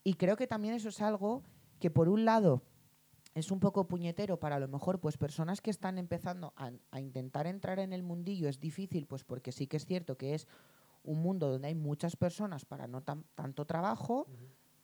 [0.02, 1.42] y creo que también eso es algo
[1.78, 2.62] que por un lado
[3.34, 7.00] es un poco puñetero para a lo mejor pues personas que están empezando a, a
[7.00, 10.48] intentar entrar en el mundillo es difícil pues porque sí que es cierto que es
[11.04, 14.26] un mundo donde hay muchas personas para no tan- tanto trabajo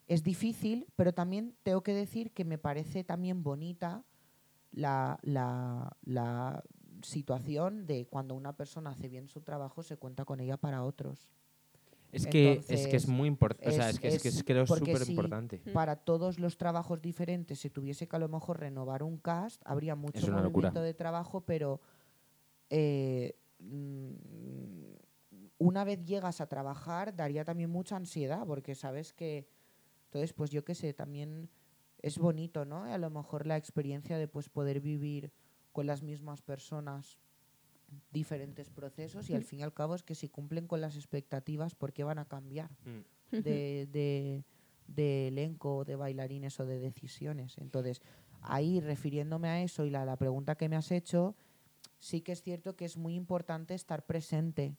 [0.06, 4.04] es difícil, pero también tengo que decir que me parece también bonita
[4.74, 6.62] la, la, la
[7.02, 11.30] situación de cuando una persona hace bien su trabajo, se cuenta con ella para otros.
[12.12, 13.68] Es que, es que es muy importante.
[13.68, 15.60] O sea, es- es que es, que es- creo súper importante.
[15.64, 15.72] Mm.
[15.72, 19.96] Para todos los trabajos diferentes, si tuviese que a lo mejor renovar un cast, habría
[19.96, 20.68] mucho Es una locura.
[20.68, 21.80] movimiento de trabajo, pero
[22.70, 24.12] eh, mm,
[25.58, 29.48] una vez llegas a trabajar daría también mucha ansiedad, porque sabes que,
[30.06, 31.48] entonces, pues yo qué sé, también
[32.06, 32.84] es bonito, ¿no?
[32.84, 35.32] A lo mejor la experiencia de pues poder vivir
[35.72, 37.18] con las mismas personas
[38.12, 39.44] diferentes procesos y al Mm.
[39.44, 42.24] fin y al cabo es que si cumplen con las expectativas, ¿por qué van a
[42.26, 42.70] cambiar?
[42.84, 43.36] Mm.
[43.42, 44.44] de, de,
[44.86, 47.58] de elenco, de bailarines o de decisiones.
[47.58, 48.00] Entonces,
[48.42, 51.34] ahí refiriéndome a eso y la, la pregunta que me has hecho,
[51.98, 54.76] sí que es cierto que es muy importante estar presente.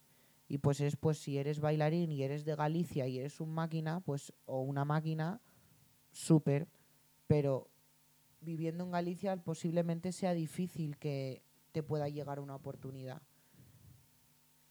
[0.47, 3.99] Y pues es pues si eres bailarín y eres de Galicia y eres un máquina,
[4.01, 5.41] pues o una máquina,
[6.11, 6.67] súper,
[7.27, 7.69] pero
[8.41, 13.21] viviendo en Galicia posiblemente sea difícil que te pueda llegar una oportunidad.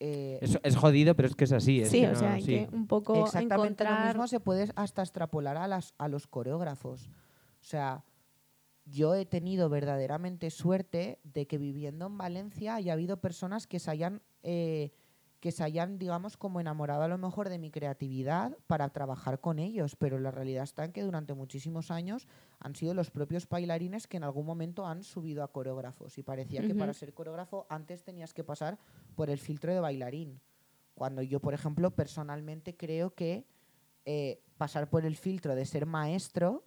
[0.01, 1.81] Eh, Es, es jodido, pero es que es así.
[1.81, 2.67] es Sí, que o no- sea, hay sí.
[2.67, 7.09] que un poco Exactamente lo mismo se puede hasta extrapolar a, las, a los coreógrafos.
[7.61, 8.05] O sea,
[8.85, 13.91] yo he tenido verdaderamente suerte de que viviendo en Valencia haya habido personas que se
[13.91, 14.93] hayan, eh,
[15.45, 19.59] que se hayan, digamos, como enamorado a lo mejor de mi creatividad para trabajar con
[19.59, 19.95] ellos.
[19.95, 22.27] Pero la realidad está en que durante muchísimos años
[22.61, 26.17] han sido los propios bailarines que en algún momento han subido a coreógrafos.
[26.17, 28.79] Y parecía que para ser coreógrafo antes tenías que pasar
[29.17, 30.41] por el filtro de bailarín.
[30.95, 33.45] Cuando yo, por ejemplo, personalmente creo que
[34.07, 36.65] eh, pasar por el filtro de ser maestro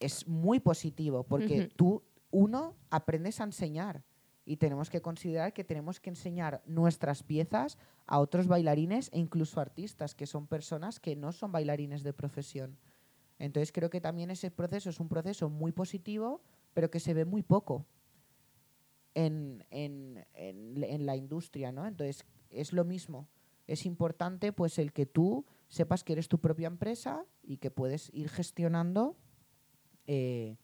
[0.00, 2.02] es muy positivo, porque tú,
[2.32, 4.02] uno, aprendes a enseñar
[4.50, 9.60] y tenemos que considerar que tenemos que enseñar nuestras piezas a otros bailarines e incluso
[9.60, 12.76] artistas, que son personas que no son bailarines de profesión.
[13.38, 16.42] Entonces creo que también ese proceso es un proceso muy positivo,
[16.74, 17.86] pero que se ve muy poco
[19.14, 21.86] en, en- en- en la industria, ¿no?
[21.86, 23.28] Entonces es lo mismo.
[23.68, 28.10] Es importante pues el que tú sepas que eres tu propia empresa y que puedes
[28.12, 29.16] ir gestionando
[30.08, 30.56] eh,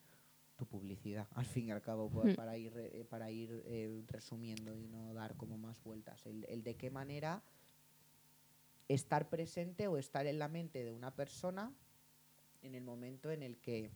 [0.57, 4.75] tu publicidad, al fin y al cabo, pa- para ir, eh, para ir eh, resumiendo
[4.77, 6.25] y no dar como más vueltas.
[6.27, 7.43] El, el de qué manera
[8.89, 11.73] estar presente o estar en la mente de una persona
[12.63, 13.91] en el momento en el que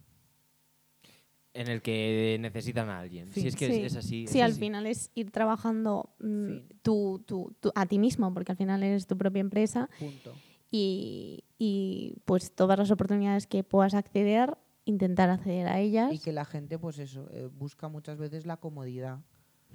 [1.55, 3.33] En el que necesitan a alguien.
[3.33, 3.43] Fin.
[3.43, 3.81] Si es que Sí.
[3.83, 4.27] es, es así.
[4.29, 4.61] Sí, es al así.
[4.61, 9.07] final es ir trabajando mm, tú- tú- tú- a ti mismo, porque al final eres
[9.07, 10.35] tu propia empresa punto.
[10.71, 14.57] y, y, pues todas las oportunidades que puedas acceder,
[14.91, 16.13] intentar acceder a ellas.
[16.13, 19.21] Y que la gente, pues eso, eh, busca muchas veces la comodidad.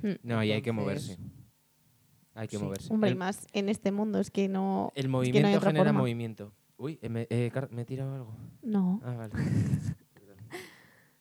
[0.01, 0.13] Mm.
[0.23, 1.17] No, y hay que moverse.
[2.33, 2.63] Hay que sí.
[2.63, 2.93] moverse.
[2.93, 4.91] Hombre, y más en este mundo, es que no...
[4.95, 5.99] el es que no hay movimiento otra genera forma.
[6.01, 6.53] movimiento.
[6.77, 8.35] Uy, eh, me, eh, me he tirado algo.
[8.61, 9.01] No.
[9.03, 9.33] Ah, vale.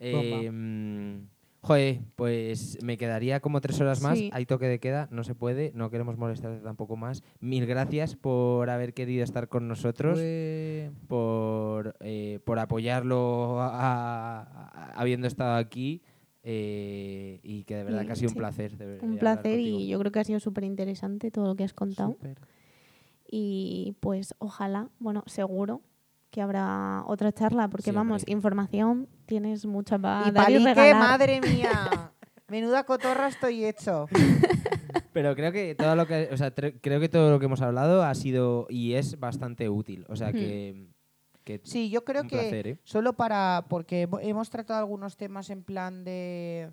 [0.01, 0.51] Eh,
[1.65, 4.19] joder, pues me quedaría como tres horas más.
[4.19, 4.31] Sí.
[4.33, 7.23] Hay toque de queda, no se puede, no queremos molestarte tampoco más.
[7.41, 10.19] Mil gracias por haber querido estar con nosotros,
[11.09, 16.03] por, eh, por apoyarlo a- a- habiendo estado aquí.
[16.47, 18.77] eh, y que de verdad que ha sido un placer.
[18.77, 21.73] de Un placer y yo creo que ha sido súper interesante todo lo que has
[21.73, 22.19] contado.
[23.27, 25.81] Y pues ojalá, bueno, seguro
[26.35, 28.33] que habrá otra charla, porque Sí, vamos, hombre.
[28.33, 30.97] información tienes mucha para y dar y palique, regalar.
[30.97, 32.11] madre mía.
[32.49, 34.09] Menuda cotorra estoy hecho.
[35.13, 38.03] Pero creo que todo lo que, o sea, creo que todo lo que hemos hablado
[38.03, 40.05] ha sido y es bastante útil.
[40.09, 40.33] O sea Hmm.
[40.33, 40.87] que,
[41.45, 42.79] que Sí, yo creo que placer, ¿eh?
[42.83, 46.73] solo para porque hemo- hemos tratado algunos temas en plan de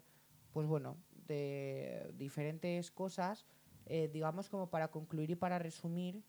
[0.53, 0.97] pues bueno,
[1.27, 3.45] de diferentes cosas,
[3.85, 6.23] eh, digamos como para concluir y para resumir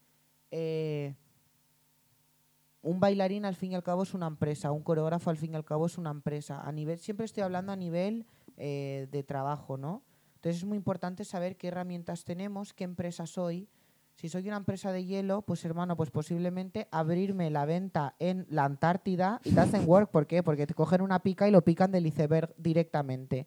[0.50, 1.14] eh,
[2.82, 5.56] un bailarín al fin y al cabo es una empresa, un coreógrafo al fin y
[5.56, 6.60] al cabo es una empresa.
[6.60, 8.26] A nivel, siempre estoy hablando a nivel
[8.56, 10.02] eh, de trabajo, ¿no?
[10.34, 13.68] Entonces es muy importante saber qué herramientas tenemos, qué empresa soy.
[14.16, 18.64] Si soy una empresa de hielo, pues hermano, pues posiblemente abrirme la venta en la
[18.64, 20.10] Antártida y hacen work.
[20.10, 20.42] ¿Por qué?
[20.42, 23.46] Porque te cogen una pica y lo pican del iceberg directamente.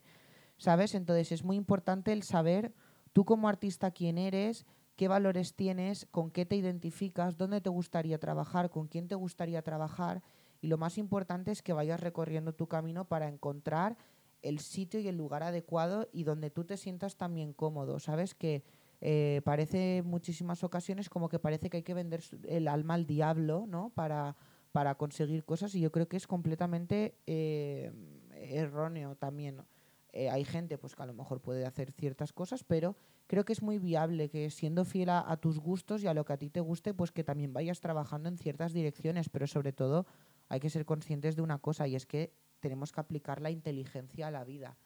[0.56, 0.94] ¿Sabes?
[0.94, 2.72] Entonces es muy importante el saber
[3.12, 4.66] tú como artista quién eres,
[4.96, 9.62] qué valores tienes, con qué te identificas, dónde te gustaría trabajar, con quién te gustaría
[9.62, 10.22] trabajar.
[10.60, 13.96] Y lo más importante es que vayas recorriendo tu camino para encontrar
[14.42, 17.98] el sitio y el lugar adecuado y donde tú te sientas también cómodo.
[17.98, 18.34] ¿Sabes?
[18.34, 18.64] Que
[19.00, 23.66] eh, parece muchísimas ocasiones como que parece que hay que vender el alma al diablo,
[23.68, 23.90] ¿no?
[23.90, 24.36] Para,
[24.72, 27.92] para conseguir cosas y yo creo que es completamente eh,
[28.32, 29.62] erróneo también.
[30.12, 32.96] Eh, hay gente pues que a lo mejor puede hacer ciertas cosas, pero
[33.26, 36.32] creo que es muy viable que siendo fiel a, tus gustos y a lo que
[36.32, 40.06] a ti te guste, pues que también vayas trabajando en ciertas direcciones, pero sobre todo
[40.48, 44.28] hay que ser conscientes de una cosa y es que tenemos que aplicar la inteligencia
[44.28, 44.76] a la vida.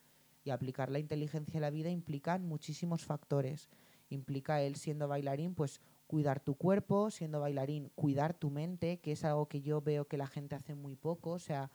[0.42, 3.68] Y aplicar la inteligencia a la vida implica muchísimos factores.
[4.08, 9.24] Implica él siendo bailarín, pues cuidar tu cuerpo, siendo bailarín, cuidar tu mente, que es
[9.24, 11.32] algo que yo veo que la gente hace muy poco.
[11.32, 11.70] O sea,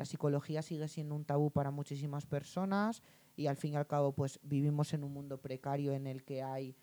[0.00, 3.02] la psicología sigue siendo un tabú para muchísimas personas
[3.36, 6.42] y al fin y al cabo pues vivimos en un mundo precario en el que
[6.42, 6.74] hay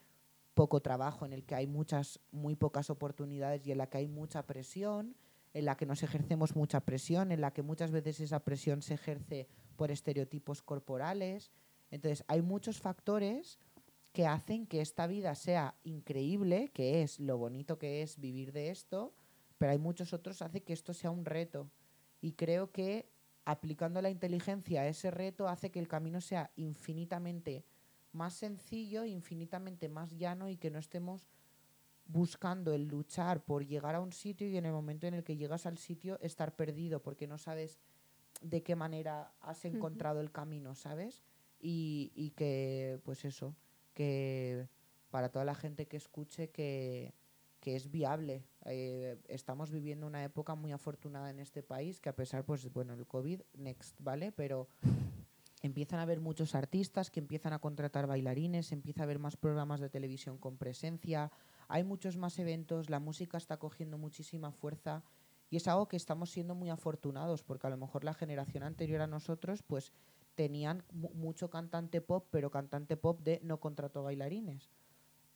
[0.53, 4.07] poco trabajo, en el que hay muchas, muy pocas oportunidades y en la que hay
[4.07, 5.15] mucha presión,
[5.55, 8.93] en la que nos ejercemos mucha presión, en la que muchas veces esa presión se
[8.93, 9.47] ejerce
[9.77, 11.49] por estereotipos corporales.
[11.89, 13.57] Entonces, hay muchos factores
[14.13, 18.69] que hacen que esta vida sea increíble, que es lo bonito que es vivir de
[18.69, 19.15] esto,
[19.57, 21.67] pero hay muchos otros que hacen que esto sea un reto.
[22.21, 23.09] Y creo que
[23.45, 27.65] aplicando la inteligencia a ese reto hace que el camino sea infinitamente
[28.11, 31.27] más sencillo, infinitamente más llano y que no estemos
[32.05, 35.37] buscando el luchar por llegar a un sitio y en el momento en el que
[35.37, 37.79] llegas al sitio estar perdido porque no sabes
[38.41, 41.23] de qué manera has encontrado el camino, ¿sabes?
[41.59, 43.55] Y, y, que, pues eso,
[43.93, 44.67] que
[45.09, 47.13] para toda la gente que escuche que,
[47.67, 48.45] que es viable.
[48.63, 52.93] Eh, estamos viviendo una época muy afortunada en este país, que a pesar, pues, bueno,
[52.93, 54.31] el COVID, next, ¿vale?
[54.31, 54.69] Pero
[55.61, 59.81] empiezan a haber muchos artistas que empiezan a contratar bailarines, empieza a haber más programas
[59.81, 61.29] de televisión con presencia,
[61.67, 65.03] hay muchos más eventos, la música está cogiendo muchísima fuerza
[65.49, 69.01] y es algo que estamos siendo muy afortunados porque a lo mejor la generación anterior
[69.01, 69.91] a nosotros pues
[70.35, 74.69] tenían mucho cantante pop, pero cantante pop de no contrató bailarines.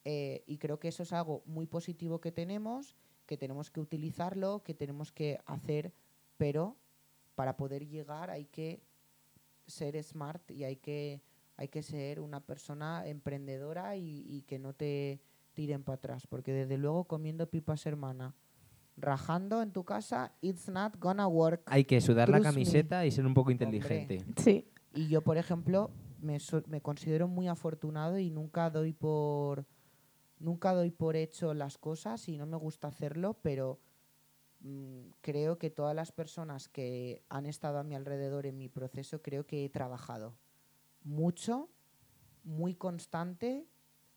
[0.04, 2.96] Eh, y creo que eso es algo muy positivo que tenemos,
[3.26, 5.94] que tenemos que utilizarlo, que tenemos que hacer,
[6.38, 6.76] pero
[7.36, 8.82] para poder llegar hay que
[9.68, 11.22] ser smart y hay que,
[11.56, 15.22] hay que ser una persona emprendedora y, que no te
[15.54, 18.36] tiren para atrás, porque desde luego comiendo pipas hermana,
[18.98, 21.62] rajando en tu casa, it's not gonna work.
[21.68, 24.26] Hay que sudar la camiseta y ser un poco inteligente.
[24.38, 24.68] Sí.
[24.94, 26.38] Y yo, por ejemplo, me,
[26.68, 29.66] me considero muy afortunado y nunca doy por
[30.42, 33.80] nunca doy por hecho las cosas y no me gusta hacerlo, pero
[34.62, 39.22] Mm, creo que todas las personas que han estado a mi alrededor en mi proceso,
[39.22, 40.36] creo que he trabajado
[41.04, 41.70] mucho,
[42.44, 43.68] muy constante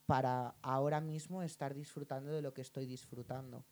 [0.07, 3.65] para ahora mismo estar disfrutando de lo que estoy disfrutando.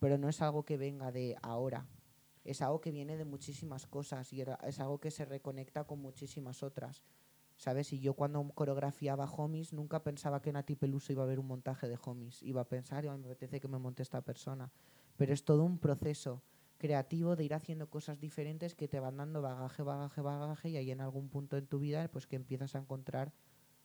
[0.00, 1.86] Pero no es algo que venga de ahora,
[2.44, 6.62] es algo que viene de muchísimas cosas y es algo que se reconecta con muchísimas
[6.62, 7.02] otras.
[7.58, 7.92] ¿Sabes?
[7.92, 11.88] Y yo cuando coreografiaba homies nunca pensaba que Nati Peluso iba a haber un montaje
[11.88, 12.42] de homies.
[12.42, 14.72] Iba a pensar, y me apetece que me monte esta persona
[15.18, 16.42] pero es todo un proceso
[16.78, 20.92] creativo de ir haciendo cosas diferentes que te van dando bagaje, bagaje, bagaje y ahí
[20.92, 23.34] en algún punto en tu vida pues que empiezas a encontrar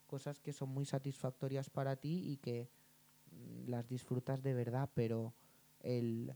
[0.05, 2.69] cosas que son muy satisfactorias para ti y que
[3.31, 5.33] mm, las disfrutas de verdad, pero
[5.79, 6.35] el,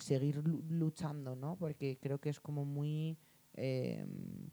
[0.00, 1.54] seguir luchando, ¿no?
[1.56, 3.16] Porque creo que es como muy
[3.54, 4.50] em,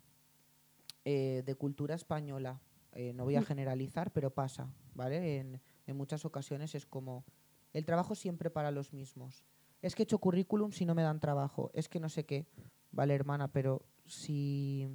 [1.06, 2.62] eh, de cultura española.
[2.93, 3.45] Eh, no voy a mm.
[3.45, 5.39] generalizar, pero pasa, ¿vale?
[5.39, 7.26] En, en muchas ocasiones es como
[7.74, 9.43] el trabajo siempre para los mismos
[9.84, 12.47] es que he hecho currículum si no me dan trabajo, es que no sé qué.
[12.91, 14.88] Vale, hermana, pero si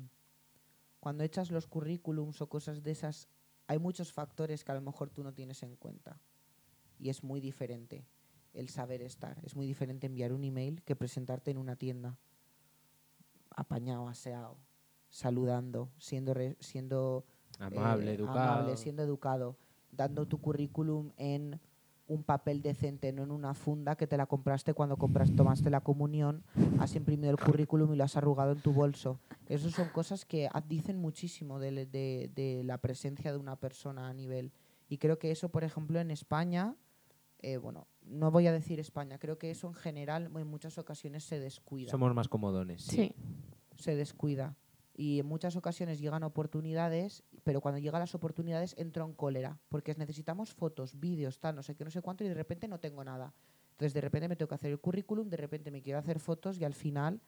[0.98, 3.28] cuando echas los currículums o cosas de esas,
[3.66, 6.18] hay muchos factores que a lo mejor tú no tienes en cuenta.
[6.98, 8.06] Y es muy diferente
[8.54, 9.38] el saber estar.
[9.44, 12.16] Es muy diferente enviar un email que presentarte en una tienda
[13.50, 14.56] apañado, aseado,
[15.09, 17.24] saludando, siendo, siendo
[17.59, 18.38] amable, eh, educado.
[18.38, 19.56] amable, siendo educado,
[19.90, 21.61] dando tu currículum en
[22.09, 25.82] un papel decente, no en una funda que te la compraste cuando compras, tomaste la
[25.82, 26.42] comunión,
[26.80, 29.20] has imprimido el currículum y lo has arrugado en tu bolso.
[29.46, 34.52] Esas son cosas que dicen muchísimo de, de, la presencia de una persona a nivel.
[34.88, 36.76] Y creo que eso, por ejemplo, en España,
[37.40, 41.24] eh, bueno, no voy a decir España, creo que eso en general en muchas ocasiones
[41.24, 41.90] se descuida.
[41.90, 42.82] Somos más comodones.
[42.82, 43.14] sí.
[43.76, 44.56] Se descuida
[44.99, 49.94] y en muchas ocasiones llegan oportunidades, pero cuando llegan las oportunidades entro en cólera, porque
[49.94, 53.05] necesitamos fotos, vídeos, tal, no sé qué, no sé cuánto, y de repente no tengo
[53.05, 53.32] nada.
[53.70, 56.59] Entonces de repente me tengo que hacer el currículum, de repente me quiero hacer fotos
[56.59, 57.20] y al final,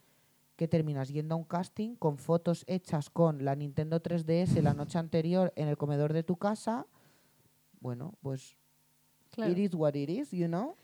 [0.57, 1.11] ¿qué terminas?
[1.11, 5.69] Yendo a un casting con fotos hechas con la Nintendo 3DS la noche anterior en
[5.69, 6.89] el comedor de tu casa.
[7.79, 8.57] Bueno, pues
[9.37, 10.75] it is what it is, you know.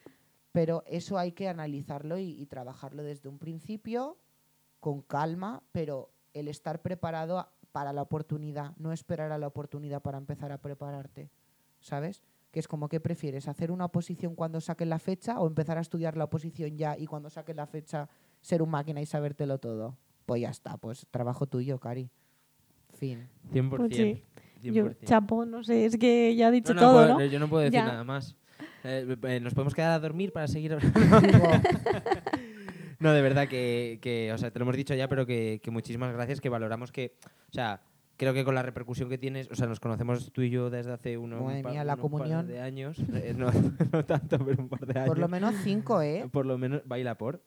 [0.53, 4.19] Pero eso hay que analizarlo y, y trabajarlo desde un principio,
[4.79, 10.19] con calma, pero el estar preparado para la oportunidad, no esperar a la oportunidad para
[10.19, 11.31] empezar a prepararte,
[11.81, 12.23] ¿sabes?
[12.51, 15.81] Que es como que prefieres hacer una oposición cuando saques la fecha o empezar a
[15.81, 18.09] estudiar la oposición ya y cuando saques la fecha
[18.41, 19.97] ser un máquina y sabértelo todo.
[20.25, 22.11] Pues ya está, pues trabajo tuyo, Cari.
[22.95, 23.29] Fin.
[23.53, 23.77] 100%.
[23.77, 24.23] Pues sí.
[24.63, 27.25] Yo, chapo, no sé, es que ya ha dicho todo, ¿no?
[27.25, 28.37] Yo no puedo decir nada más.
[28.85, 30.77] Eh, eh, nos podemos quedar a dormir para seguir
[32.99, 35.71] No, de verdad que, que, o sea, te lo hemos dicho ya, pero que, que
[35.71, 37.15] muchísimas gracias, que valoramos que,
[37.51, 37.83] o sea,
[38.17, 40.93] creo que con la repercusión que tienes, o sea, nos conocemos tú y yo desde
[40.93, 42.47] hace Madre mía, la unos par comunión.
[42.47, 43.51] de años, eh, no,
[43.93, 45.09] no tanto, pero un par de años.
[45.09, 46.29] Por lo menos cinco, ¿eh?
[46.31, 47.43] Por lo menos, baila por.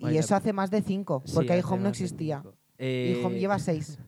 [0.00, 2.44] Y eso hace más de cinco, Sí, porque hace iHome no existía.
[2.78, 3.98] Eh, iHome lleva seis.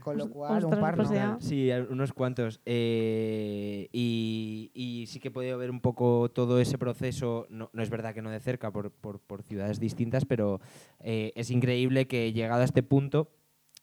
[0.00, 1.40] Con lo cual, un par pues no.
[1.40, 2.60] Sí, a- unos cuantos.
[2.64, 7.46] Eh, y, y sí que he podido ver un poco todo ese proceso.
[7.50, 10.60] No, no es verdad que no de cerca, por, por- por ciudades distintas, pero
[11.00, 13.30] eh, es increíble que llegado a este punto,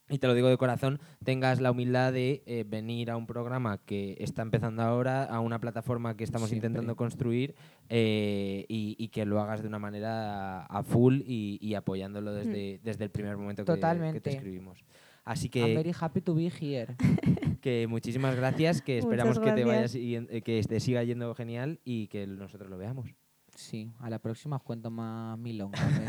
[0.10, 3.78] y te lo digo de corazón, tengas la humildad de eh, venir a un programa
[3.80, 6.68] que está empezando ahora, a una plataforma que estamos Siempre.
[6.68, 7.56] intentando construir
[7.90, 12.34] eh, y, y que lo hagas de una manera a, a full y, y apoyándolo
[12.34, 13.82] desde, desde el primer momento que-
[14.22, 14.86] te escribimos.
[15.28, 16.96] Así I'm que very happy to be here.
[17.62, 19.92] que muchísimas gracias, que esperamos Muchas que te vaya gracias.
[20.02, 23.10] siguien- eh, que te siga yendo genial y que nosotros lo veamos.
[23.56, 25.82] Sí, a la próxima os cuento más milongas.
[25.82, 26.06] ¿eh?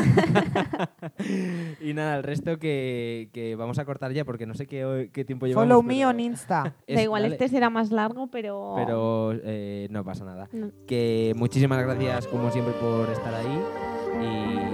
[1.80, 5.24] Y nada, el resto que, que vamos a cortar ya porque no sé qué, qué
[5.24, 5.66] tiempo llevamos.
[5.68, 6.76] Follow me on Insta.
[6.86, 8.74] es- da igual, dale, este será más largo, pero...
[8.76, 10.48] Pero eh, no pasa nada.
[10.52, 10.70] No.
[10.86, 13.60] Que muchísimas gracias como siempre por estar ahí
[14.20, 14.67] y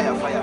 [0.00, 0.39] fire, fire.